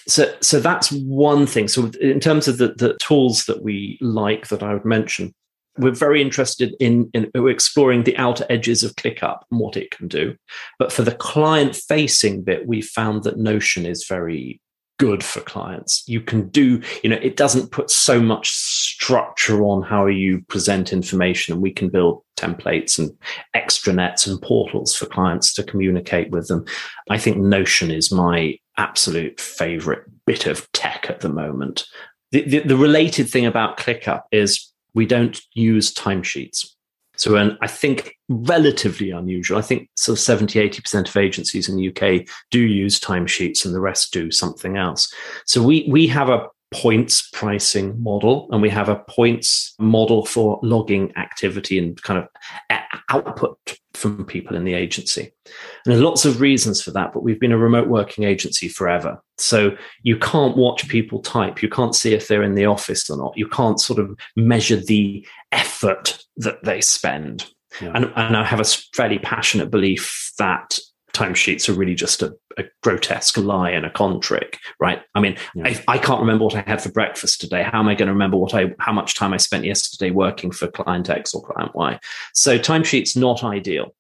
[0.06, 1.68] So, so that's one thing.
[1.68, 5.34] So, in terms of the, the tools that we like that I would mention,
[5.78, 10.08] we're very interested in, in exploring the outer edges of ClickUp and what it can
[10.08, 10.36] do.
[10.78, 14.60] But for the client facing bit, we found that Notion is very
[15.00, 16.04] good for clients.
[16.06, 20.92] You can do, you know, it doesn't put so much structure on how you present
[20.92, 23.10] information, and we can build templates and
[23.56, 26.66] extranets and portals for clients to communicate with them.
[27.08, 31.86] I think Notion is my absolute favorite bit of tech at the moment.
[32.30, 36.74] The, the, the related thing about ClickUp is we don't use timesheets.
[37.20, 39.58] So, and I think relatively unusual.
[39.58, 43.80] I think so 70, 80% of agencies in the UK do use timesheets and the
[43.80, 45.12] rest do something else.
[45.44, 50.58] So we, we have a points pricing model and we have a points model for
[50.62, 52.78] logging activity and kind of
[53.10, 53.58] output
[53.92, 55.32] from people in the agency.
[55.44, 59.20] And there's lots of reasons for that, but we've been a remote working agency forever.
[59.36, 61.60] So you can't watch people type.
[61.60, 63.36] You can't see if they're in the office or not.
[63.36, 67.46] You can't sort of measure the effort that they spend.
[67.80, 67.92] Yeah.
[67.94, 70.78] And, and I have a fairly passionate belief that
[71.12, 75.02] timesheets are really just a, a, grotesque lie and a con trick, right?
[75.14, 75.68] I mean, yeah.
[75.68, 77.62] I, I, can't remember what I had for breakfast today.
[77.62, 80.50] How am I going to remember what I, how much time I spent yesterday working
[80.50, 81.98] for client X or client Y?
[82.34, 83.94] So timesheets not ideal.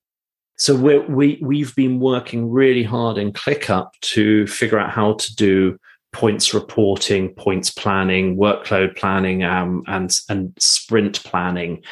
[0.56, 5.34] So we're, we we've been working really hard in ClickUp to figure out how to
[5.34, 5.78] do
[6.12, 11.82] points reporting, points planning, workload planning, um, and and sprint planning,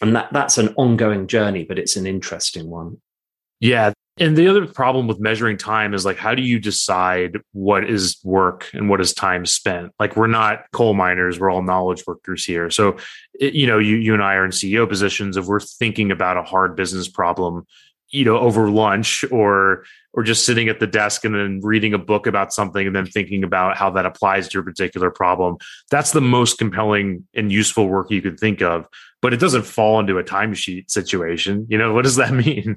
[0.00, 3.00] and that that's an ongoing journey, but it's an interesting one.
[3.60, 7.88] Yeah, and the other problem with measuring time is like, how do you decide what
[7.88, 9.92] is work and what is time spent?
[9.98, 12.70] Like, we're not coal miners; we're all knowledge workers here.
[12.70, 12.96] So,
[13.38, 15.36] it, you know, you you and I are in CEO positions.
[15.36, 17.66] If we're thinking about a hard business problem,
[18.08, 21.98] you know, over lunch or or just sitting at the desk and then reading a
[21.98, 25.58] book about something and then thinking about how that applies to your particular problem,
[25.90, 28.86] that's the most compelling and useful work you could think of
[29.26, 31.66] but it doesn't fall into a timesheet situation.
[31.68, 32.76] You know, what does that mean?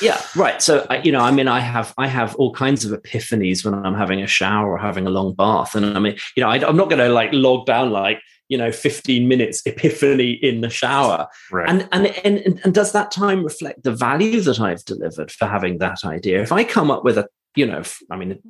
[0.00, 0.62] yeah, right.
[0.62, 3.96] So, you know, I mean, I have I have all kinds of epiphanies when I'm
[3.96, 6.76] having a shower or having a long bath, and I mean, you know, I, am
[6.76, 11.26] not going to like log down like you know 15 minutes epiphany in the shower
[11.50, 11.68] right.
[11.68, 15.78] and, and and and does that time reflect the value that i've delivered for having
[15.78, 18.40] that idea if i come up with a you know i mean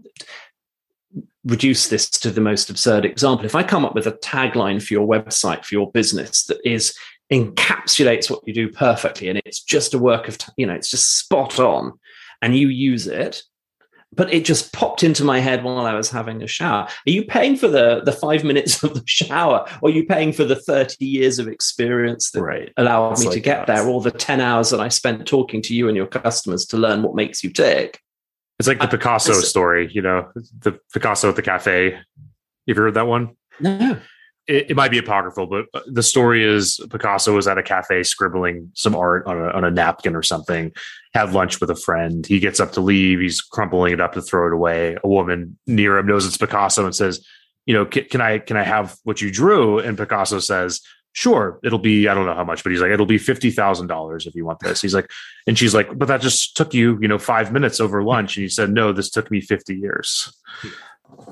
[1.44, 3.46] reduce this to the most absurd example.
[3.46, 6.94] If I come up with a tagline for your website, for your business that is
[7.32, 11.18] encapsulates what you do perfectly and it's just a work of, you know, it's just
[11.18, 11.92] spot on
[12.42, 13.42] and you use it,
[14.12, 16.88] but it just popped into my head while I was having a shower.
[17.06, 20.32] Are you paying for the the five minutes of the shower, or are you paying
[20.32, 22.72] for the thirty years of experience that right.
[22.76, 23.76] allowed me like to get that.
[23.76, 26.76] there, or the ten hours that I spent talking to you and your customers to
[26.76, 28.00] learn what makes you tick?
[28.58, 31.92] It's like the Picasso story, you know, the Picasso at the cafe.
[31.92, 32.04] Have
[32.66, 33.36] You've heard that one?
[33.60, 34.00] No
[34.46, 38.02] it, it, might be apocryphal, but uh, the story is Picasso was at a cafe
[38.02, 40.72] scribbling some art on a, on a napkin or something,
[41.14, 42.26] had lunch with a friend.
[42.26, 43.20] He gets up to leave.
[43.20, 44.96] He's crumpling it up to throw it away.
[45.02, 47.24] A woman near him knows it's Picasso and says,
[47.66, 49.78] you know, can, can I, can I have what you drew?
[49.78, 50.80] And Picasso says,
[51.12, 54.34] sure, it'll be, I don't know how much, but he's like, it'll be $50,000 if
[54.34, 54.80] you want this.
[54.80, 55.10] He's like,
[55.46, 58.36] and she's like, but that just took you, you know, five minutes over lunch.
[58.36, 60.32] And he said, no, this took me 50 years.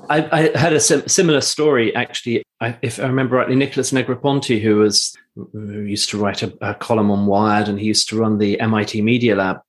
[0.09, 2.43] I, I had a sim- similar story actually.
[2.59, 6.73] I, if I remember rightly, Nicholas Negroponte, who was who used to write a, a,
[6.73, 9.59] column on Wired, and he used to run the MIT Media Lab,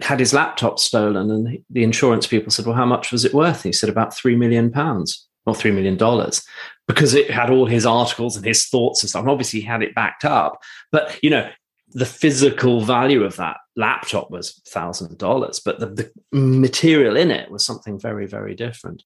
[0.00, 3.56] had his laptop stolen, and the insurance people said, "Well, how much was it worth?"
[3.56, 6.42] And he said, "About three million pounds." Or three million dollars
[6.86, 9.22] because it had all his articles and his thoughts and stuff.
[9.22, 10.60] And obviously, he had it backed up.
[10.92, 11.48] But you know,
[11.92, 17.50] the physical value of that laptop was thousand dollars, but the, the material in it
[17.50, 19.02] was something very, very different.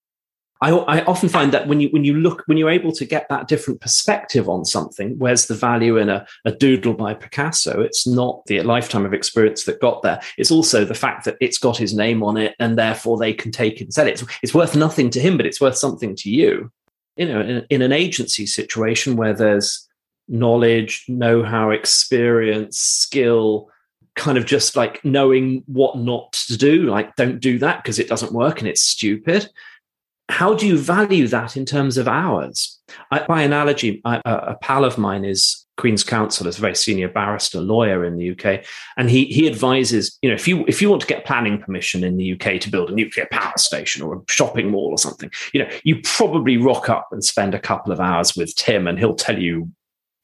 [0.61, 3.29] I, I, often find that when you when you look when you're able to get
[3.29, 7.81] that different perspective on something, where's the value in a, a doodle by Picasso?
[7.81, 10.21] It's not the lifetime of experience that got there.
[10.39, 13.51] It's also the fact that it's got his name on it, and therefore they can
[13.51, 14.23] take it and sell it.
[14.23, 16.71] It's, it's worth nothing to him, but it's worth something to you.
[17.17, 19.89] You know, in, in an agency situation where there's
[20.29, 23.69] knowledge, know-how, experience, skill,
[24.15, 28.09] kind of just like knowing what not to do, like don't do that because it
[28.09, 29.51] doesn't work and it's stupid
[30.29, 32.81] how do you value that in terms of hours?
[33.11, 37.61] I, by analogy, a pal of mine is Queen's Counsel, is a very senior barrister
[37.61, 38.65] lawyer in the UK,
[38.97, 42.05] and he he advises you know if you if you want to get planning permission
[42.05, 45.31] in the UK to build a nuclear power station or a shopping mall or something,
[45.53, 48.99] you know you probably rock up and spend a couple of hours with Tim, and
[48.99, 49.71] he'll tell you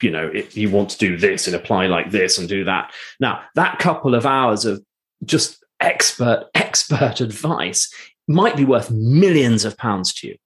[0.01, 2.93] you know if you want to do this and apply like this and do that.
[3.19, 4.83] Now that couple of hours of
[5.25, 7.93] just expert expert advice
[8.31, 10.37] might be worth millions of pounds to you.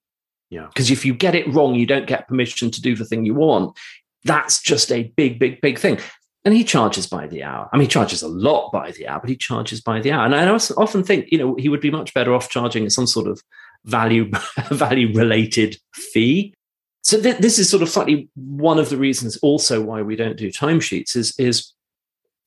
[0.51, 0.67] Yeah.
[0.69, 3.35] Because if you get it wrong, you don't get permission to do the thing you
[3.35, 3.77] want.
[4.25, 5.99] That's just a big, big, big thing.
[6.47, 7.69] And he charges by the hour.
[7.73, 10.25] I mean, he charges a lot by the hour, but he charges by the hour.
[10.25, 13.27] And I often think, you know, he would be much better off charging some sort
[13.27, 13.43] of
[13.85, 14.31] value
[14.71, 16.55] value related fee.
[17.03, 20.37] So th- this is sort of slightly one of the reasons also why we don't
[20.37, 21.73] do timesheets is is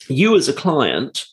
[0.07, 1.25] you as a client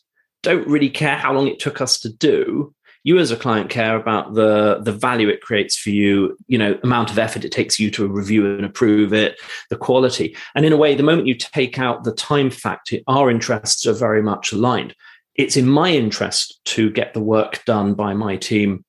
[0.43, 2.73] don't really care how long it took us to do
[3.05, 6.77] you as a client care about the the value it creates for you you know
[6.83, 9.39] amount of effort it takes you to review and approve it
[9.69, 10.35] the quality.
[10.55, 13.93] And in a way the moment you take out the time factor our interests are
[13.93, 14.93] very much aligned.
[15.35, 18.83] It's in my interest to get the work done by my team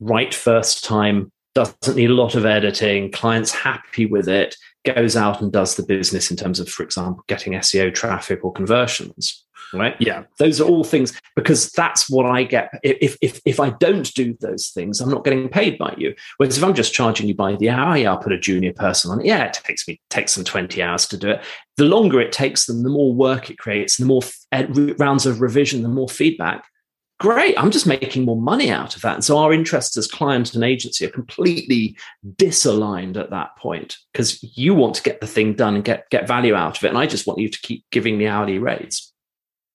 [0.00, 5.42] right first time doesn't need a lot of editing clients happy with it goes out
[5.42, 9.96] and does the business in terms of for example getting seo traffic or conversions right?
[9.98, 10.24] Yeah.
[10.38, 12.70] Those are all things because that's what i get.
[12.82, 16.14] If if if i don't do those things i'm not getting paid by you.
[16.36, 19.10] Whereas if i'm just charging you by the hour yeah i'll put a junior person
[19.10, 19.20] on.
[19.20, 21.44] It yeah it takes me takes them 20 hours to do it.
[21.76, 25.26] The longer it takes them the more work it creates the more f- eh, rounds
[25.26, 26.64] of revision the more feedback.
[27.18, 29.14] Great i'm just making more money out of that.
[29.14, 31.96] And so our interests as client and agency are completely
[32.36, 36.26] disaligned at that point because you want to get the thing done and get get
[36.26, 36.88] value out of it.
[36.88, 39.09] And i just want you to keep giving the hourly rates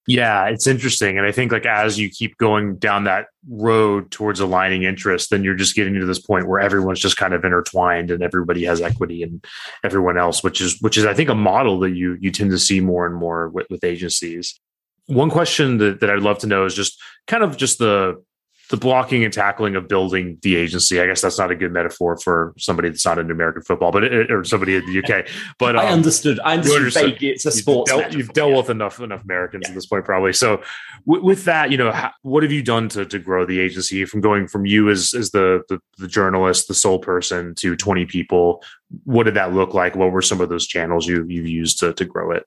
[0.08, 1.18] yeah, it's interesting.
[1.18, 5.44] And I think like as you keep going down that road towards aligning interest, then
[5.44, 8.82] you're just getting to this point where everyone's just kind of intertwined and everybody has
[8.82, 9.44] equity and
[9.84, 12.60] everyone else, which is which is I think a model that you you tend to
[12.60, 14.60] see more and more with, with agencies.
[15.08, 18.24] One question that, that I'd love to know is just kind of just the
[18.70, 21.00] the blocking and tackling of building the agency.
[21.00, 24.04] I guess that's not a good metaphor for somebody that's not in American football, but
[24.04, 25.28] it, or somebody in the UK.
[25.58, 26.40] But um, I understood.
[26.44, 27.22] I understood.
[27.22, 27.92] It's a sports.
[27.92, 28.58] You've dealt, you've dealt yeah.
[28.58, 29.70] with enough enough Americans yeah.
[29.70, 30.34] at this point, probably.
[30.34, 30.62] So,
[31.08, 34.04] w- with that, you know, how, what have you done to to grow the agency
[34.06, 38.06] from going from you as as the, the the journalist, the sole person, to twenty
[38.06, 38.64] people?
[39.04, 39.96] What did that look like?
[39.96, 42.46] What were some of those channels you you've used to to grow it?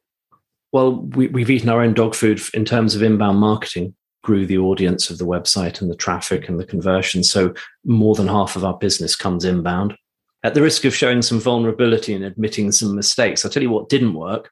[0.73, 4.59] Well, we, we've eaten our own dog food in terms of inbound marketing grew the
[4.59, 7.23] audience of the website and the traffic and the conversion.
[7.23, 7.55] So
[7.85, 9.97] more than half of our business comes inbound.
[10.45, 13.89] At the risk of showing some vulnerability and admitting some mistakes, I'll tell you what
[13.89, 14.51] didn't work.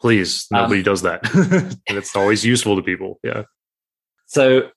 [0.00, 1.20] Please, nobody um, does that.
[1.86, 3.18] it's always useful to people.
[3.22, 3.42] Yeah.
[4.26, 4.70] So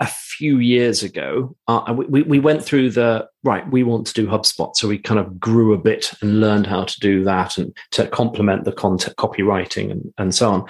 [0.00, 4.26] a few years ago, uh, we, we went through the right, we want to do
[4.26, 4.74] HubSpot.
[4.74, 8.08] So we kind of grew a bit and learned how to do that and to
[8.08, 10.64] complement the content copywriting and, and so on.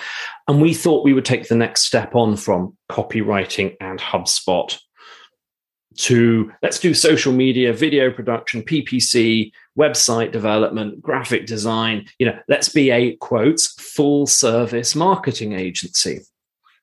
[0.48, 4.78] And we thought we would take the next step on from copywriting and HubSpot
[5.96, 12.06] to let's do social media, video production, PPC, website development, graphic design.
[12.18, 16.20] You know, let's be a quotes full service marketing agency.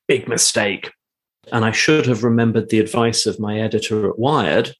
[0.08, 0.92] Big mistake.
[1.52, 4.76] And I should have remembered the advice of my editor at Wired.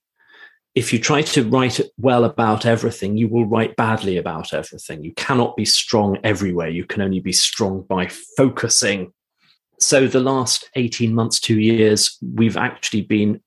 [0.74, 5.04] If you try to write well about everything, you will write badly about everything.
[5.04, 6.70] You cannot be strong everywhere.
[6.70, 8.08] You can only be strong by
[8.38, 9.12] focusing.
[9.80, 13.42] So, the last 18 months, two years, we've actually been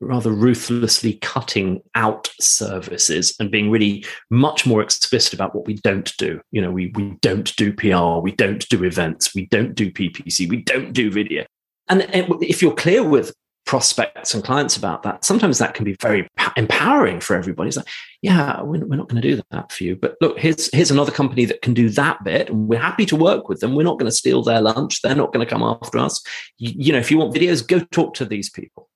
[0.00, 6.16] rather ruthlessly cutting out services and being really much more explicit about what we don't
[6.16, 6.40] do.
[6.50, 10.48] You know, we, we don't do PR, we don't do events, we don't do PPC,
[10.48, 11.44] we don't do video.
[11.90, 12.06] And
[12.40, 13.34] if you're clear with
[13.66, 16.26] prospects and clients about that, sometimes that can be very
[16.56, 17.68] empowering for everybody.
[17.68, 17.86] It's like,
[18.22, 19.96] yeah, we're, we're not going to do that for you.
[19.96, 22.48] But look, here's, here's another company that can do that bit.
[22.48, 23.74] And we're happy to work with them.
[23.74, 25.02] We're not going to steal their lunch.
[25.02, 26.22] They're not going to come after us.
[26.58, 28.88] You, you know, if you want videos, go talk to these people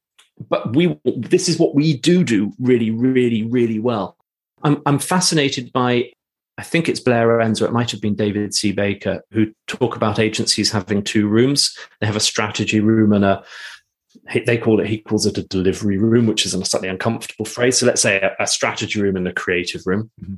[0.49, 4.17] but we this is what we do do really really really well
[4.63, 6.11] i'm i'm fascinated by
[6.59, 8.73] i think it's blair enns or it might have been david c.
[8.73, 11.77] Baker who talk about agencies having two rooms.
[12.01, 13.45] They have a strategy room and a
[14.47, 17.79] they call it he calls it a delivery room which is a slightly uncomfortable phrase.
[17.79, 20.11] So let's say a, a strategy room and a creative room.
[20.23, 20.35] Mm-hmm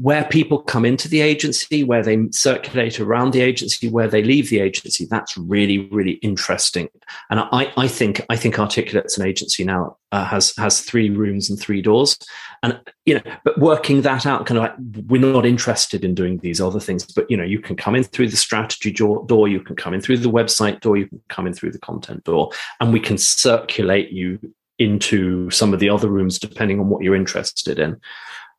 [0.00, 4.48] where people come into the agency, where they circulate around the agency, where they leave
[4.48, 5.06] the agency.
[5.06, 6.88] That's really, really interesting.
[7.30, 11.50] And I, I think I think Articulate's an agency now uh, has has three rooms
[11.50, 12.16] and three doors,
[12.62, 14.74] and you know, but working that out, kind of like
[15.08, 17.04] we're not interested in doing these other things.
[17.04, 20.00] But you know, you can come in through the strategy door, you can come in
[20.00, 23.18] through the website door, you can come in through the content door, and we can
[23.18, 24.38] circulate you
[24.78, 28.00] into some of the other rooms depending on what you're interested in.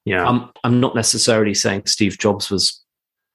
[0.10, 2.84] Yeah, I'm I'm not necessarily saying Steve Jobs was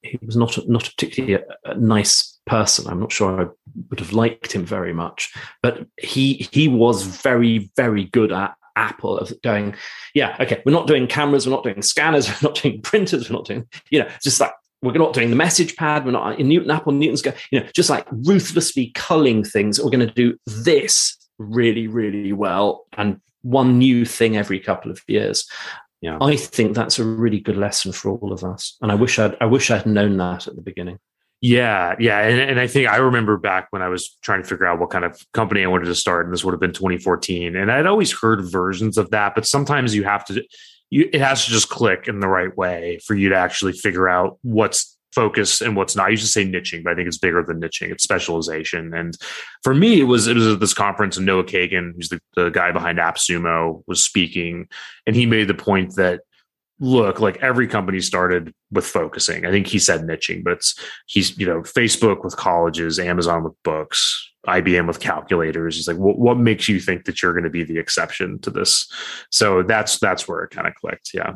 [0.03, 2.89] he was not not particularly a, a nice person.
[2.89, 3.47] I'm not sure I
[3.91, 9.17] would have liked him very much, but he he was very very good at Apple
[9.19, 9.77] of going,
[10.17, 13.37] yeah, okay, we're not doing cameras, we're not doing scanners, we're not doing printers, we're
[13.37, 14.51] not doing, you know, just like
[14.83, 17.67] we're not doing the message pad, we're not in Newton Apple, Newton's go, you know,
[17.73, 19.79] just like ruthlessly culling things.
[19.79, 25.01] We're going to do this really, really well and one new thing every couple of
[25.07, 25.47] years
[26.05, 26.19] yeah.
[26.21, 28.77] I think that's a really good lesson for all of us.
[28.83, 30.99] And I wish I'd I wish I'd known that at the beginning.
[31.41, 34.67] Yeah, yeah, and, and I think I remember back when I was trying to figure
[34.67, 37.57] out what kind of company I wanted to start, and this would have been 2014.
[37.57, 40.43] And I'd always heard versions of that, but sometimes you have to,
[40.91, 44.09] you, it has to just click in the right way for you to actually figure
[44.09, 46.07] out what's focus and what's not.
[46.07, 47.91] I used to say niching, but I think it's bigger than niching.
[47.91, 48.95] It's specialization.
[48.95, 49.17] And
[49.63, 52.51] for me, it was it was at this conference, and Noah Kagan, who's the, the
[52.51, 54.69] guy behind AppSumo, was speaking,
[55.07, 56.21] and he made the point that
[56.81, 59.47] look like every company started with focusing.
[59.47, 63.55] I think he said niching, but it's he's you know Facebook with colleges, Amazon with
[63.63, 65.77] books, IBM with calculators.
[65.77, 68.51] He's like, what, what makes you think that you're going to be the exception to
[68.51, 68.91] this?
[69.31, 71.13] So that's that's where it kind of clicked.
[71.15, 71.35] Yeah.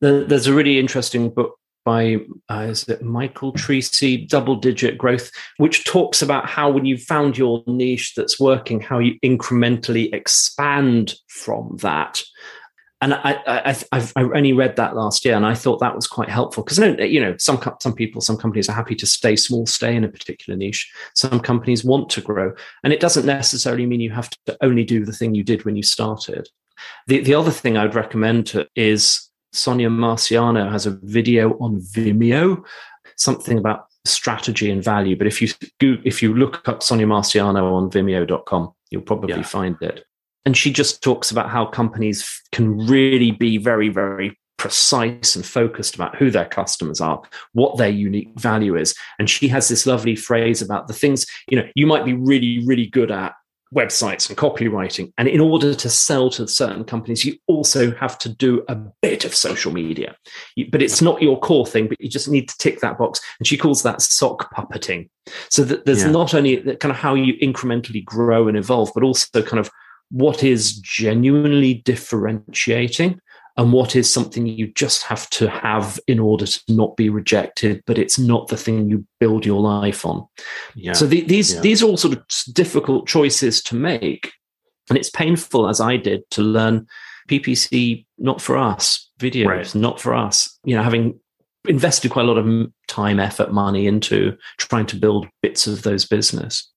[0.00, 1.59] There's a really interesting book
[1.90, 2.18] by
[2.48, 7.36] uh, is it Michael Treacy, Double Digit Growth, which talks about how when you've found
[7.36, 12.22] your niche that's working, how you incrementally expand from that.
[13.00, 13.40] And I,
[13.92, 16.78] I, I only read that last year, and I thought that was quite helpful because
[16.78, 20.08] you know some some people, some companies are happy to stay small, stay in a
[20.08, 20.88] particular niche.
[21.14, 22.52] Some companies want to grow,
[22.84, 25.74] and it doesn't necessarily mean you have to only do the thing you did when
[25.76, 26.48] you started.
[27.08, 32.64] The the other thing I would recommend is Sonia Marciano has a video on Vimeo,
[33.16, 35.16] something about strategy and value.
[35.16, 35.48] But if you
[35.80, 39.42] if you look up Sonia Marciano on Vimeo.com, you'll probably yeah.
[39.42, 40.04] find it.
[40.46, 45.94] And she just talks about how companies can really be very, very precise and focused
[45.94, 47.22] about who their customers are,
[47.52, 48.94] what their unique value is.
[49.18, 52.62] And she has this lovely phrase about the things, you know, you might be really,
[52.66, 53.32] really good at
[53.74, 55.12] websites and copywriting.
[55.16, 59.24] And in order to sell to certain companies, you also have to do a bit
[59.24, 60.16] of social media.
[60.56, 63.20] You, but it's not your core thing, but you just need to tick that box.
[63.38, 65.08] And she calls that sock puppeting.
[65.50, 66.10] So that there's yeah.
[66.10, 69.70] not only kind of how you incrementally grow and evolve, but also kind of
[70.10, 73.20] what is genuinely differentiating
[73.60, 77.82] and what is something you just have to have in order to not be rejected
[77.86, 80.26] but it's not the thing you build your life on
[80.74, 80.94] yeah.
[80.94, 81.60] so the, these yeah.
[81.60, 84.32] these are all sort of difficult choices to make
[84.88, 86.86] and it's painful as i did to learn
[87.28, 89.74] ppc not for us videos right.
[89.74, 91.20] not for us you know having
[91.68, 96.06] invested quite a lot of time effort money into trying to build bits of those
[96.06, 96.72] business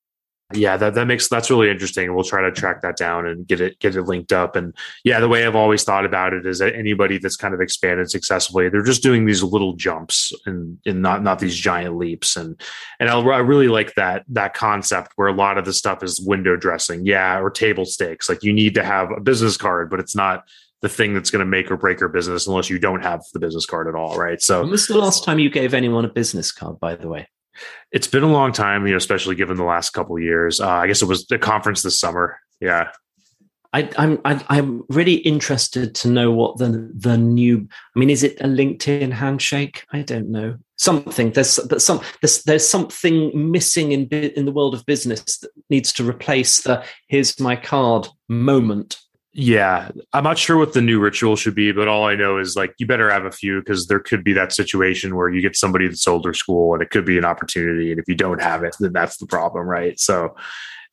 [0.51, 2.13] Yeah, that, that makes that's really interesting.
[2.13, 4.55] We'll try to track that down and get it get it linked up.
[4.55, 7.61] And yeah, the way I've always thought about it is that anybody that's kind of
[7.61, 12.35] expanded successfully, they're just doing these little jumps and and not not these giant leaps.
[12.35, 12.59] And
[12.99, 16.21] and I, I really like that that concept where a lot of the stuff is
[16.21, 18.29] window dressing, yeah, or table stakes.
[18.29, 20.43] Like you need to have a business card, but it's not
[20.81, 23.39] the thing that's going to make or break your business unless you don't have the
[23.39, 24.41] business card at all, right?
[24.41, 26.79] So, when was the last time you gave anyone a business card?
[26.79, 27.27] By the way.
[27.91, 30.59] It's been a long time, you know, especially given the last couple years.
[30.59, 32.39] Uh, I guess it was the conference this summer.
[32.59, 32.89] Yeah.
[33.73, 37.67] I, I'm I, I'm really interested to know what the the new.
[37.95, 39.83] I mean, is it a LinkedIn handshake?
[39.91, 40.57] I don't know.
[40.77, 45.49] Something there's but some there's there's something missing in in the world of business that
[45.71, 48.99] needs to replace the "here's my card" moment.
[49.35, 52.55] Yeah, I'm not sure what the new ritual should be, but all I know is
[52.55, 55.55] like you better have a few because there could be that situation where you get
[55.55, 57.89] somebody that's older school and it could be an opportunity.
[57.89, 59.99] And if you don't have it, then that's the problem, right?
[59.99, 60.35] So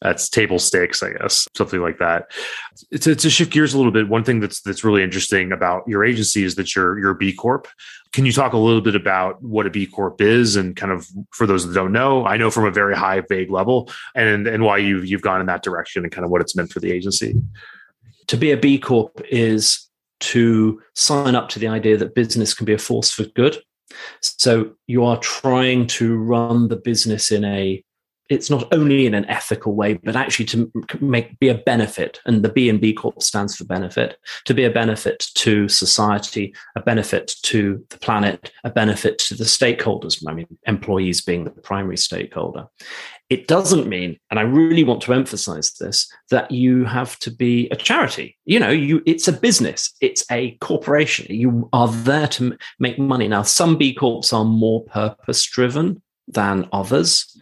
[0.00, 2.30] that's table stakes, I guess, something like that.
[3.02, 6.02] To, to shift gears a little bit, one thing that's that's really interesting about your
[6.02, 7.68] agency is that you're you're B Corp.
[8.14, 11.06] Can you talk a little bit about what a B Corp is and kind of
[11.32, 12.24] for those that don't know?
[12.24, 15.46] I know from a very high, vague level, and and why you've you've gone in
[15.48, 17.34] that direction and kind of what it's meant for the agency
[18.30, 19.88] to be a B Corp is
[20.20, 23.60] to sign up to the idea that business can be a force for good.
[24.20, 27.84] So you are trying to run the business in a
[28.28, 30.70] it's not only in an ethical way, but actually to
[31.00, 32.20] make be a benefit.
[32.24, 34.16] And the B and B Corp stands for benefit.
[34.44, 39.42] To be a benefit to society, a benefit to the planet, a benefit to the
[39.42, 40.22] stakeholders.
[40.28, 42.68] I mean, employees being the primary stakeholder.
[43.30, 47.68] It doesn't mean, and I really want to emphasize this, that you have to be
[47.70, 48.36] a charity.
[48.44, 51.26] You know, you it's a business, it's a corporation.
[51.32, 53.28] You are there to make money.
[53.28, 57.40] Now, some B Corps are more purpose driven than others.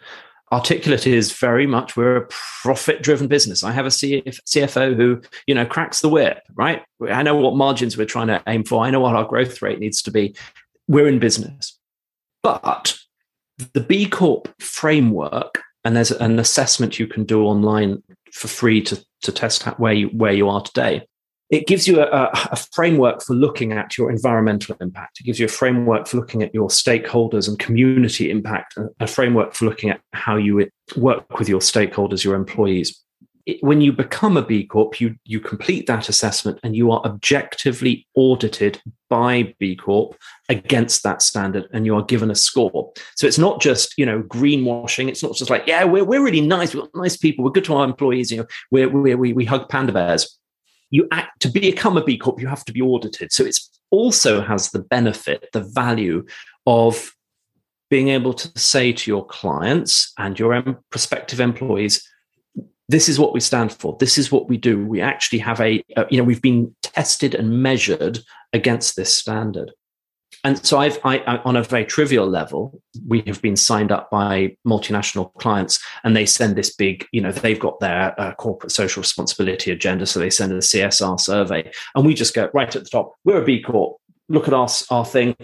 [0.52, 2.28] Articulate is very much we're a
[2.62, 3.64] profit driven business.
[3.64, 6.82] I have a CFO who, you know, cracks the whip, right?
[7.10, 8.84] I know what margins we're trying to aim for.
[8.84, 10.34] I know what our growth rate needs to be.
[10.86, 11.78] We're in business.
[12.42, 12.98] But
[13.72, 18.02] the B Corp framework and there's an assessment you can do online
[18.32, 21.06] for free to, to test where you, where you are today.
[21.50, 25.20] It gives you a, a, framework for looking at your environmental impact.
[25.20, 29.54] It gives you a framework for looking at your stakeholders and community impact, a framework
[29.54, 33.02] for looking at how you work with your stakeholders, your employees
[33.60, 38.06] when you become a B Corp, you you complete that assessment and you are objectively
[38.14, 40.16] audited by B Corp
[40.48, 42.92] against that standard, and you are given a score.
[43.16, 45.08] So it's not just you know greenwashing.
[45.08, 46.74] It's not just like yeah we're we're really nice.
[46.74, 47.44] We're nice people.
[47.44, 48.30] We're good to our employees.
[48.30, 50.38] You know we're, we're, we we hug panda bears.
[50.90, 52.40] You act to become a B Corp.
[52.40, 53.32] You have to be audited.
[53.32, 56.26] So it's also has the benefit, the value
[56.66, 57.14] of
[57.90, 62.06] being able to say to your clients and your prospective employees
[62.88, 65.82] this is what we stand for this is what we do we actually have a,
[65.96, 68.18] a, you know we've been tested and measured
[68.52, 69.72] against this standard
[70.44, 74.10] and so I've, I, I, on a very trivial level, we have been signed up
[74.10, 78.72] by multinational clients, and they send this big, you know, they've got their uh, corporate
[78.72, 82.84] social responsibility agenda, so they send a CSR survey, and we just go right at
[82.84, 83.14] the top.
[83.24, 83.96] We're a B Corp.
[84.28, 85.34] Look at our our thing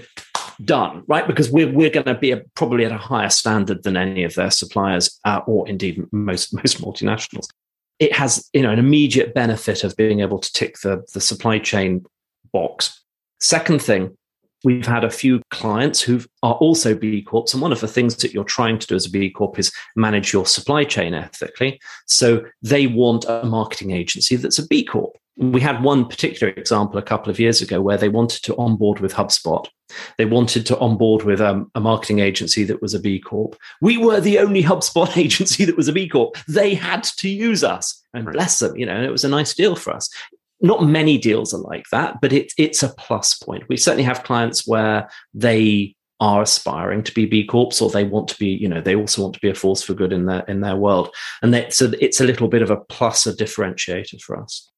[0.65, 1.27] done, right?
[1.27, 4.35] Because we're we're going to be a, probably at a higher standard than any of
[4.35, 7.47] their suppliers, uh, or indeed most most multinationals.
[7.99, 11.59] It has you know an immediate benefit of being able to tick the the supply
[11.59, 12.05] chain
[12.53, 13.03] box.
[13.41, 14.17] Second thing,
[14.65, 17.53] we've had a few clients who are also B Corps.
[17.53, 19.71] And one of the things that you're trying to do as a B Corp is
[19.95, 21.81] manage your supply chain ethically.
[22.07, 25.17] So they want a marketing agency that's a B Corp.
[25.37, 29.01] We had one particular example a couple of years ago where they wanted to onboard
[29.01, 29.67] with HubSpot.
[30.17, 33.57] They wanted to onboard with um, a marketing agency that was a B Corp.
[33.81, 36.37] We were the only HubSpot agency that was a B Corp.
[36.49, 38.33] They had to use us, and right.
[38.33, 40.09] bless them, you know, it was a nice deal for us.
[40.61, 43.65] Not many deals are like that, but it, it's a plus point.
[43.69, 48.29] We certainly have clients where they are aspiring to be B Corps or they want
[48.29, 50.41] to be, you know, they also want to be a force for good in their
[50.43, 51.15] in their world.
[51.43, 54.71] And they, so it's a little bit of a plus, a differentiator for us.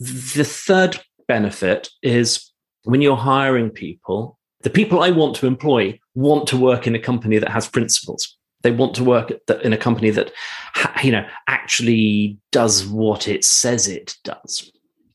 [0.00, 2.52] The third benefit is
[2.84, 6.98] when you're hiring people, the people I want to employ want to work in a
[6.98, 8.36] company that has principles.
[8.62, 9.32] They want to work
[9.62, 10.32] in a company that,
[11.02, 14.72] you know, actually does what it says it does.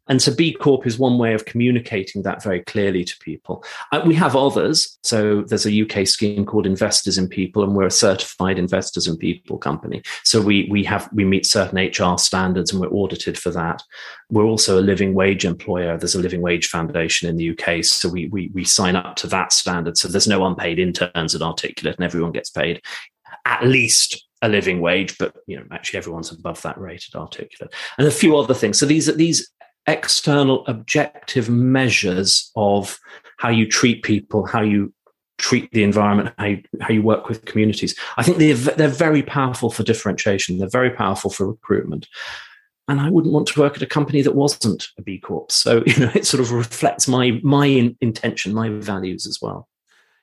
[0.07, 3.63] And so B Corp is one way of communicating that very clearly to people.
[3.91, 4.97] Uh, we have others.
[5.03, 9.17] So there's a UK scheme called Investors in People, and we're a certified Investors in
[9.17, 10.01] People company.
[10.23, 13.81] So we we have we meet certain HR standards and we're audited for that.
[14.29, 15.97] We're also a living wage employer.
[15.97, 17.83] There's a living wage foundation in the UK.
[17.85, 19.97] So we we we sign up to that standard.
[19.97, 22.81] So there's no unpaid interns at Articulate and everyone gets paid
[23.45, 27.73] at least a living wage, but you know, actually everyone's above that rate at Articulate,
[27.97, 28.77] and a few other things.
[28.77, 29.49] So these are these
[29.87, 32.99] external objective measures of
[33.37, 34.93] how you treat people, how you
[35.37, 37.95] treat the environment, how you, how you work with communities.
[38.17, 40.57] I think they're, they're very powerful for differentiation.
[40.57, 42.07] They're very powerful for recruitment.
[42.87, 45.51] And I wouldn't want to work at a company that wasn't a B Corp.
[45.51, 49.67] So, you know, it sort of reflects my, my intention, my values as well.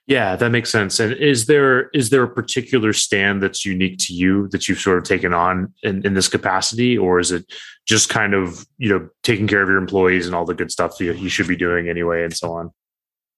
[0.06, 0.98] Yeah, that makes sense.
[0.98, 4.98] And is there is there a particular stand that's unique to you that you've sort
[4.98, 7.44] of taken on in, in this capacity, or is it
[7.86, 10.98] just kind of you know taking care of your employees and all the good stuff
[10.98, 12.72] you, you should be doing anyway, and so on?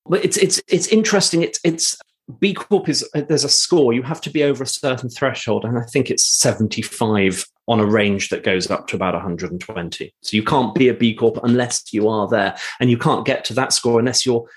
[0.06, 1.42] Well, it's it's it's interesting.
[1.42, 1.96] It's it's
[2.38, 3.92] B Corp is there's a score.
[3.92, 7.86] You have to be over a certain threshold, and I think it's 75 on a
[7.86, 10.14] range that goes up to about 120.
[10.22, 13.44] So you can't be a B Corp unless you are there, and you can't get
[13.46, 14.48] to that score unless you're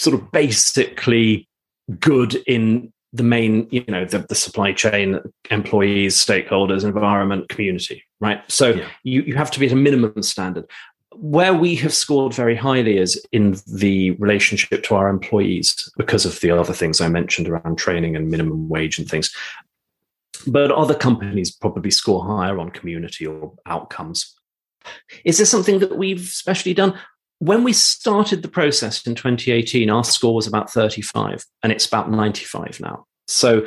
[0.00, 1.48] sort of basically
[1.98, 5.20] good in the main, you know, the, the supply chain,
[5.50, 8.42] employees, stakeholders, environment, community, right?
[8.48, 8.88] So yeah.
[9.02, 10.64] you, you have to be at a minimum standard.
[11.16, 16.38] Where we have scored very highly is in the relationship to our employees because of
[16.40, 19.34] the other things I mentioned around training and minimum wage and things.
[20.46, 24.34] But other companies probably score higher on community or outcomes.
[25.24, 26.98] Is this something that we've specially done?
[27.40, 32.10] When we started the process in 2018, our score was about 35, and it's about
[32.10, 33.06] 95 now.
[33.28, 33.64] So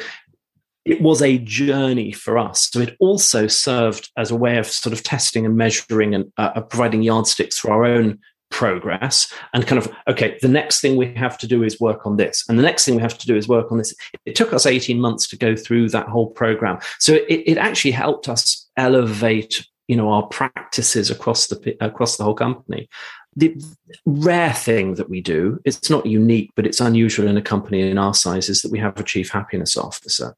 [0.86, 2.69] it was a journey for us.
[2.71, 6.61] So it also served as a way of sort of testing and measuring and uh,
[6.61, 8.19] providing yardsticks for our own
[8.51, 12.17] progress and kind of okay the next thing we have to do is work on
[12.17, 13.95] this and the next thing we have to do is work on this
[14.26, 17.89] it took us 18 months to go through that whole program so it, it actually
[17.89, 22.88] helped us elevate you know our practices across the across the whole company
[23.36, 23.55] the
[24.05, 27.97] rare thing that we do, it's not unique, but it's unusual in a company in
[27.97, 30.36] our size, is that we have a chief happiness officer.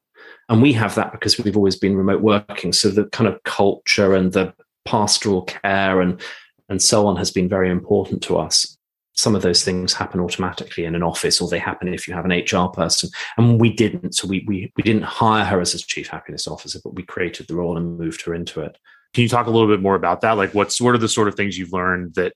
[0.48, 2.72] And we have that because we've always been remote working.
[2.72, 6.20] So the kind of culture and the pastoral care and,
[6.68, 8.76] and so on has been very important to us.
[9.14, 12.26] Some of those things happen automatically in an office, or they happen if you have
[12.26, 13.08] an HR person.
[13.38, 14.14] And we didn't.
[14.14, 17.46] So we, we, we didn't hire her as a chief happiness officer, but we created
[17.46, 18.78] the role and moved her into it.
[19.16, 20.32] Can you talk a little bit more about that?
[20.32, 22.34] Like, what's what are the sort of things you've learned that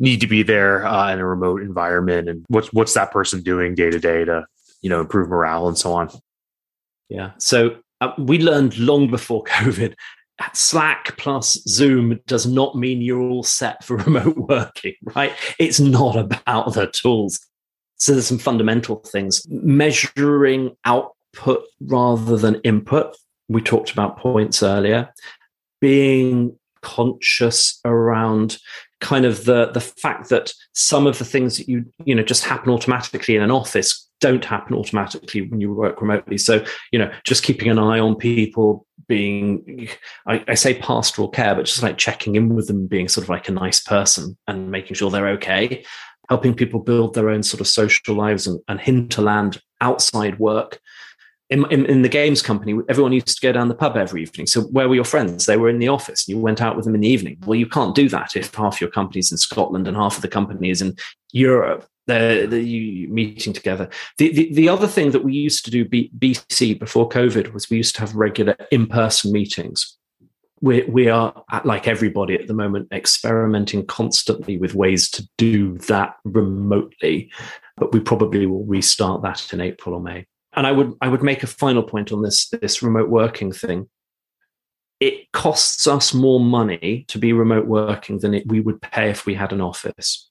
[0.00, 3.74] need to be there uh, in a remote environment, and what's what's that person doing
[3.74, 4.46] day to day to
[4.80, 6.08] you know improve morale and so on?
[7.10, 9.92] Yeah, so uh, we learned long before COVID.
[10.54, 15.34] Slack plus Zoom does not mean you're all set for remote working, right?
[15.58, 17.46] It's not about the tools.
[17.96, 19.46] So there's some fundamental things.
[19.50, 23.18] Measuring output rather than input.
[23.50, 25.12] We talked about points earlier
[25.82, 28.56] being conscious around
[29.00, 32.44] kind of the the fact that some of the things that you you know just
[32.44, 36.38] happen automatically in an office don't happen automatically when you work remotely.
[36.38, 39.88] So you know just keeping an eye on people being
[40.26, 43.28] I, I, say pastoral care but just like checking in with them being sort of
[43.28, 45.84] like a nice person and making sure they're okay.
[46.28, 50.78] Helping people build their own sort of social lives and, and hinterland outside work
[51.52, 54.46] in, in, in, the games company, everyone used to go down the pub every evening.
[54.46, 55.44] So where were your friends?
[55.44, 56.26] They were in the office.
[56.26, 57.36] You went out with them in the evening.
[57.44, 60.28] Well, you can't do that if half your company's in Scotland and half of the
[60.28, 60.96] company is in
[61.32, 61.86] Europe.
[62.06, 63.90] They're, they're meeting together.
[64.16, 67.68] The, the, the other thing that we used to do B, BC before COVID was
[67.68, 69.98] we used to have regular in-person meetings.
[70.62, 76.16] We, we are, like everybody at the moment, experimenting constantly with ways to do that
[76.24, 77.30] remotely.
[77.76, 81.22] But we probably will restart that in April or May and I would I would
[81.22, 83.88] make a final point on this this remote working thing.
[85.00, 89.26] It costs us more money to be remote working than it, we would pay if
[89.26, 90.30] we had an office.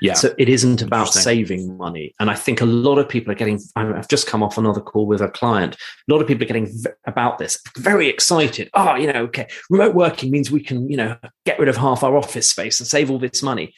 [0.00, 0.14] Yeah.
[0.14, 2.14] So it isn't about saving money.
[2.18, 5.06] And I think a lot of people are getting, I've just come off another call
[5.06, 5.74] with a client.
[5.74, 6.72] A lot of people are getting
[7.06, 8.70] about this, very excited.
[8.74, 12.02] Oh, you know, okay, remote working means we can, you know, get rid of half
[12.02, 13.74] our office space and save all this money.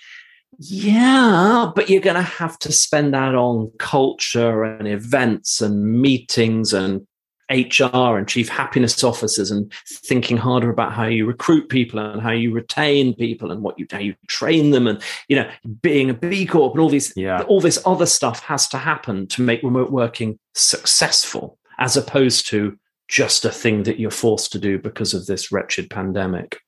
[0.58, 6.72] Yeah, but you're going to have to spend that on culture and events and meetings
[6.72, 7.06] and
[7.50, 12.30] HR and chief happiness officers and thinking harder about how you recruit people and how
[12.30, 15.50] you retain people and what you how you train them and you know
[15.82, 17.42] being a B Corp and all these yeah.
[17.42, 22.78] all this other stuff has to happen to make remote working successful as opposed to
[23.08, 26.58] just a thing that you're forced to do because of this wretched pandemic.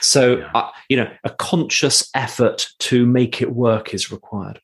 [0.00, 0.50] So, yeah.
[0.54, 4.60] uh, you know, a conscious effort to make it work is required.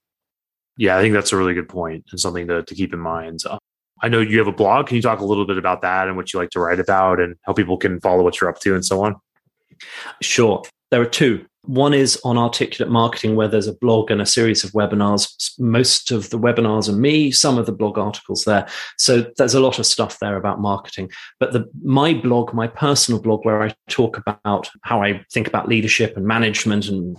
[0.78, 3.40] Yeah, I think that's a really good point and something to, to keep in mind.
[3.48, 3.58] Uh,
[4.02, 4.88] I know you have a blog.
[4.88, 7.20] Can you talk a little bit about that and what you like to write about
[7.20, 9.16] and how people can follow what you're up to and so on?
[10.20, 10.62] Sure.
[10.90, 11.46] There are two.
[11.66, 15.58] One is on Articulate Marketing, where there's a blog and a series of webinars.
[15.58, 18.68] Most of the webinars are me, some of the blog articles there.
[18.98, 21.10] So there's a lot of stuff there about marketing.
[21.40, 25.68] But the my blog, my personal blog, where I talk about how I think about
[25.68, 27.16] leadership and management and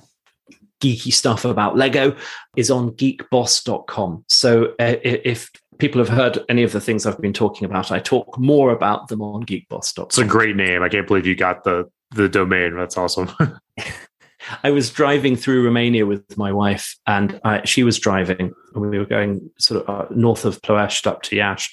[0.79, 2.15] geeky stuff about Lego,
[2.55, 4.23] is on geekboss.com.
[4.29, 7.99] So uh, if people have heard any of the things I've been talking about, I
[7.99, 10.05] talk more about them on geekboss.com.
[10.05, 10.83] It's a great name.
[10.83, 12.75] I can't believe you got the the domain.
[12.75, 13.31] That's awesome.
[14.63, 19.05] I was driving through Romania with my wife, and I, she was driving, we were
[19.05, 21.69] going sort of uh, north of Ploiești up to Iași.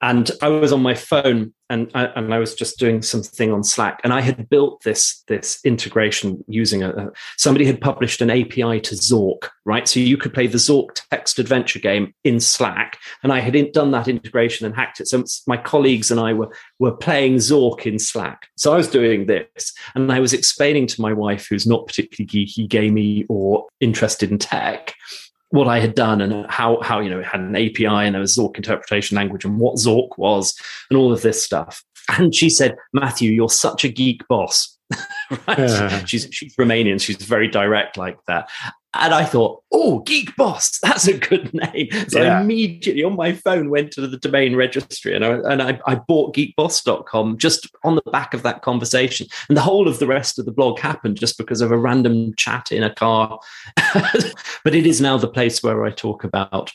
[0.00, 3.64] And I was on my phone, and I, and I was just doing something on
[3.64, 8.30] Slack, and I had built this this integration using a, a somebody had published an
[8.30, 9.88] API to Zork, right?
[9.88, 13.72] So you could play the Zork text adventure game in Slack, and I had in,
[13.72, 15.08] done that integration and hacked it.
[15.08, 18.46] So my colleagues and I were were playing Zork in Slack.
[18.56, 22.28] So I was doing this, and I was explaining to my wife, who's not particularly
[22.28, 24.94] geeky, gamey, or interested in tech
[25.50, 28.22] what I had done and how how you know it had an API and a
[28.24, 30.58] Zork interpretation language and what Zork was
[30.90, 31.82] and all of this stuff.
[32.16, 34.78] And she said, Matthew, you're such a geek boss.
[35.46, 35.58] right?
[35.58, 36.04] Yeah.
[36.06, 37.00] She's she's Romanian.
[37.00, 38.48] She's very direct like that.
[38.98, 41.88] And I thought, oh, Geek Boss, that's a good name.
[42.08, 42.38] So yeah.
[42.38, 45.94] I immediately on my phone went to the domain registry and I, and I, I
[45.96, 49.26] bought geekboss.com just on the back of that conversation.
[49.48, 52.34] And the whole of the rest of the blog happened just because of a random
[52.36, 53.38] chat in a car.
[53.94, 56.72] but it is now the place where I talk about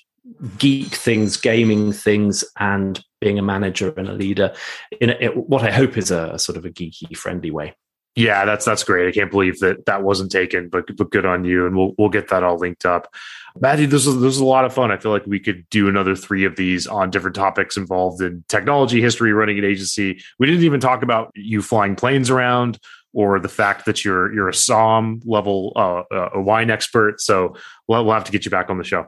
[0.58, 4.54] geek things, gaming things, and being a manager and a leader
[5.00, 7.76] in a, what I hope is a, a sort of a geeky, friendly way.
[8.16, 9.08] Yeah, that's that's great.
[9.08, 12.10] I can't believe that that wasn't taken, but but good on you, and we'll we'll
[12.10, 13.14] get that all linked up.
[13.60, 14.92] Matthew, this was this was a lot of fun.
[14.92, 18.44] I feel like we could do another three of these on different topics involved in
[18.50, 20.22] technology, history, running an agency.
[20.38, 22.80] We didn't even talk about you flying planes around
[23.14, 27.20] or the fact that you're you're a Somm level uh, uh, a wine expert.
[27.20, 27.56] So
[27.88, 29.08] we'll we'll have to get you back on the show.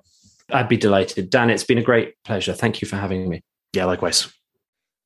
[0.51, 1.49] I'd be delighted, Dan.
[1.49, 2.53] It's been a great pleasure.
[2.53, 3.43] Thank you for having me.
[3.73, 4.31] Yeah, likewise.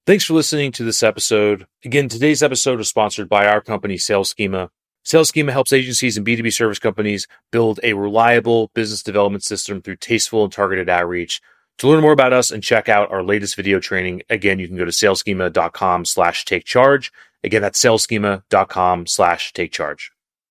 [0.09, 1.67] Thanks for listening to this episode.
[1.85, 4.71] Again, today's episode is sponsored by our company, Sales Schema.
[5.03, 9.97] Sales Schema helps agencies and B2B service companies build a reliable business development system through
[9.97, 11.41] tasteful and targeted outreach.
[11.77, 14.77] To learn more about us and check out our latest video training, again, you can
[14.77, 17.11] go to salesschema.com slash take charge.
[17.43, 20.11] Again, that's salesschema.com slash take charge.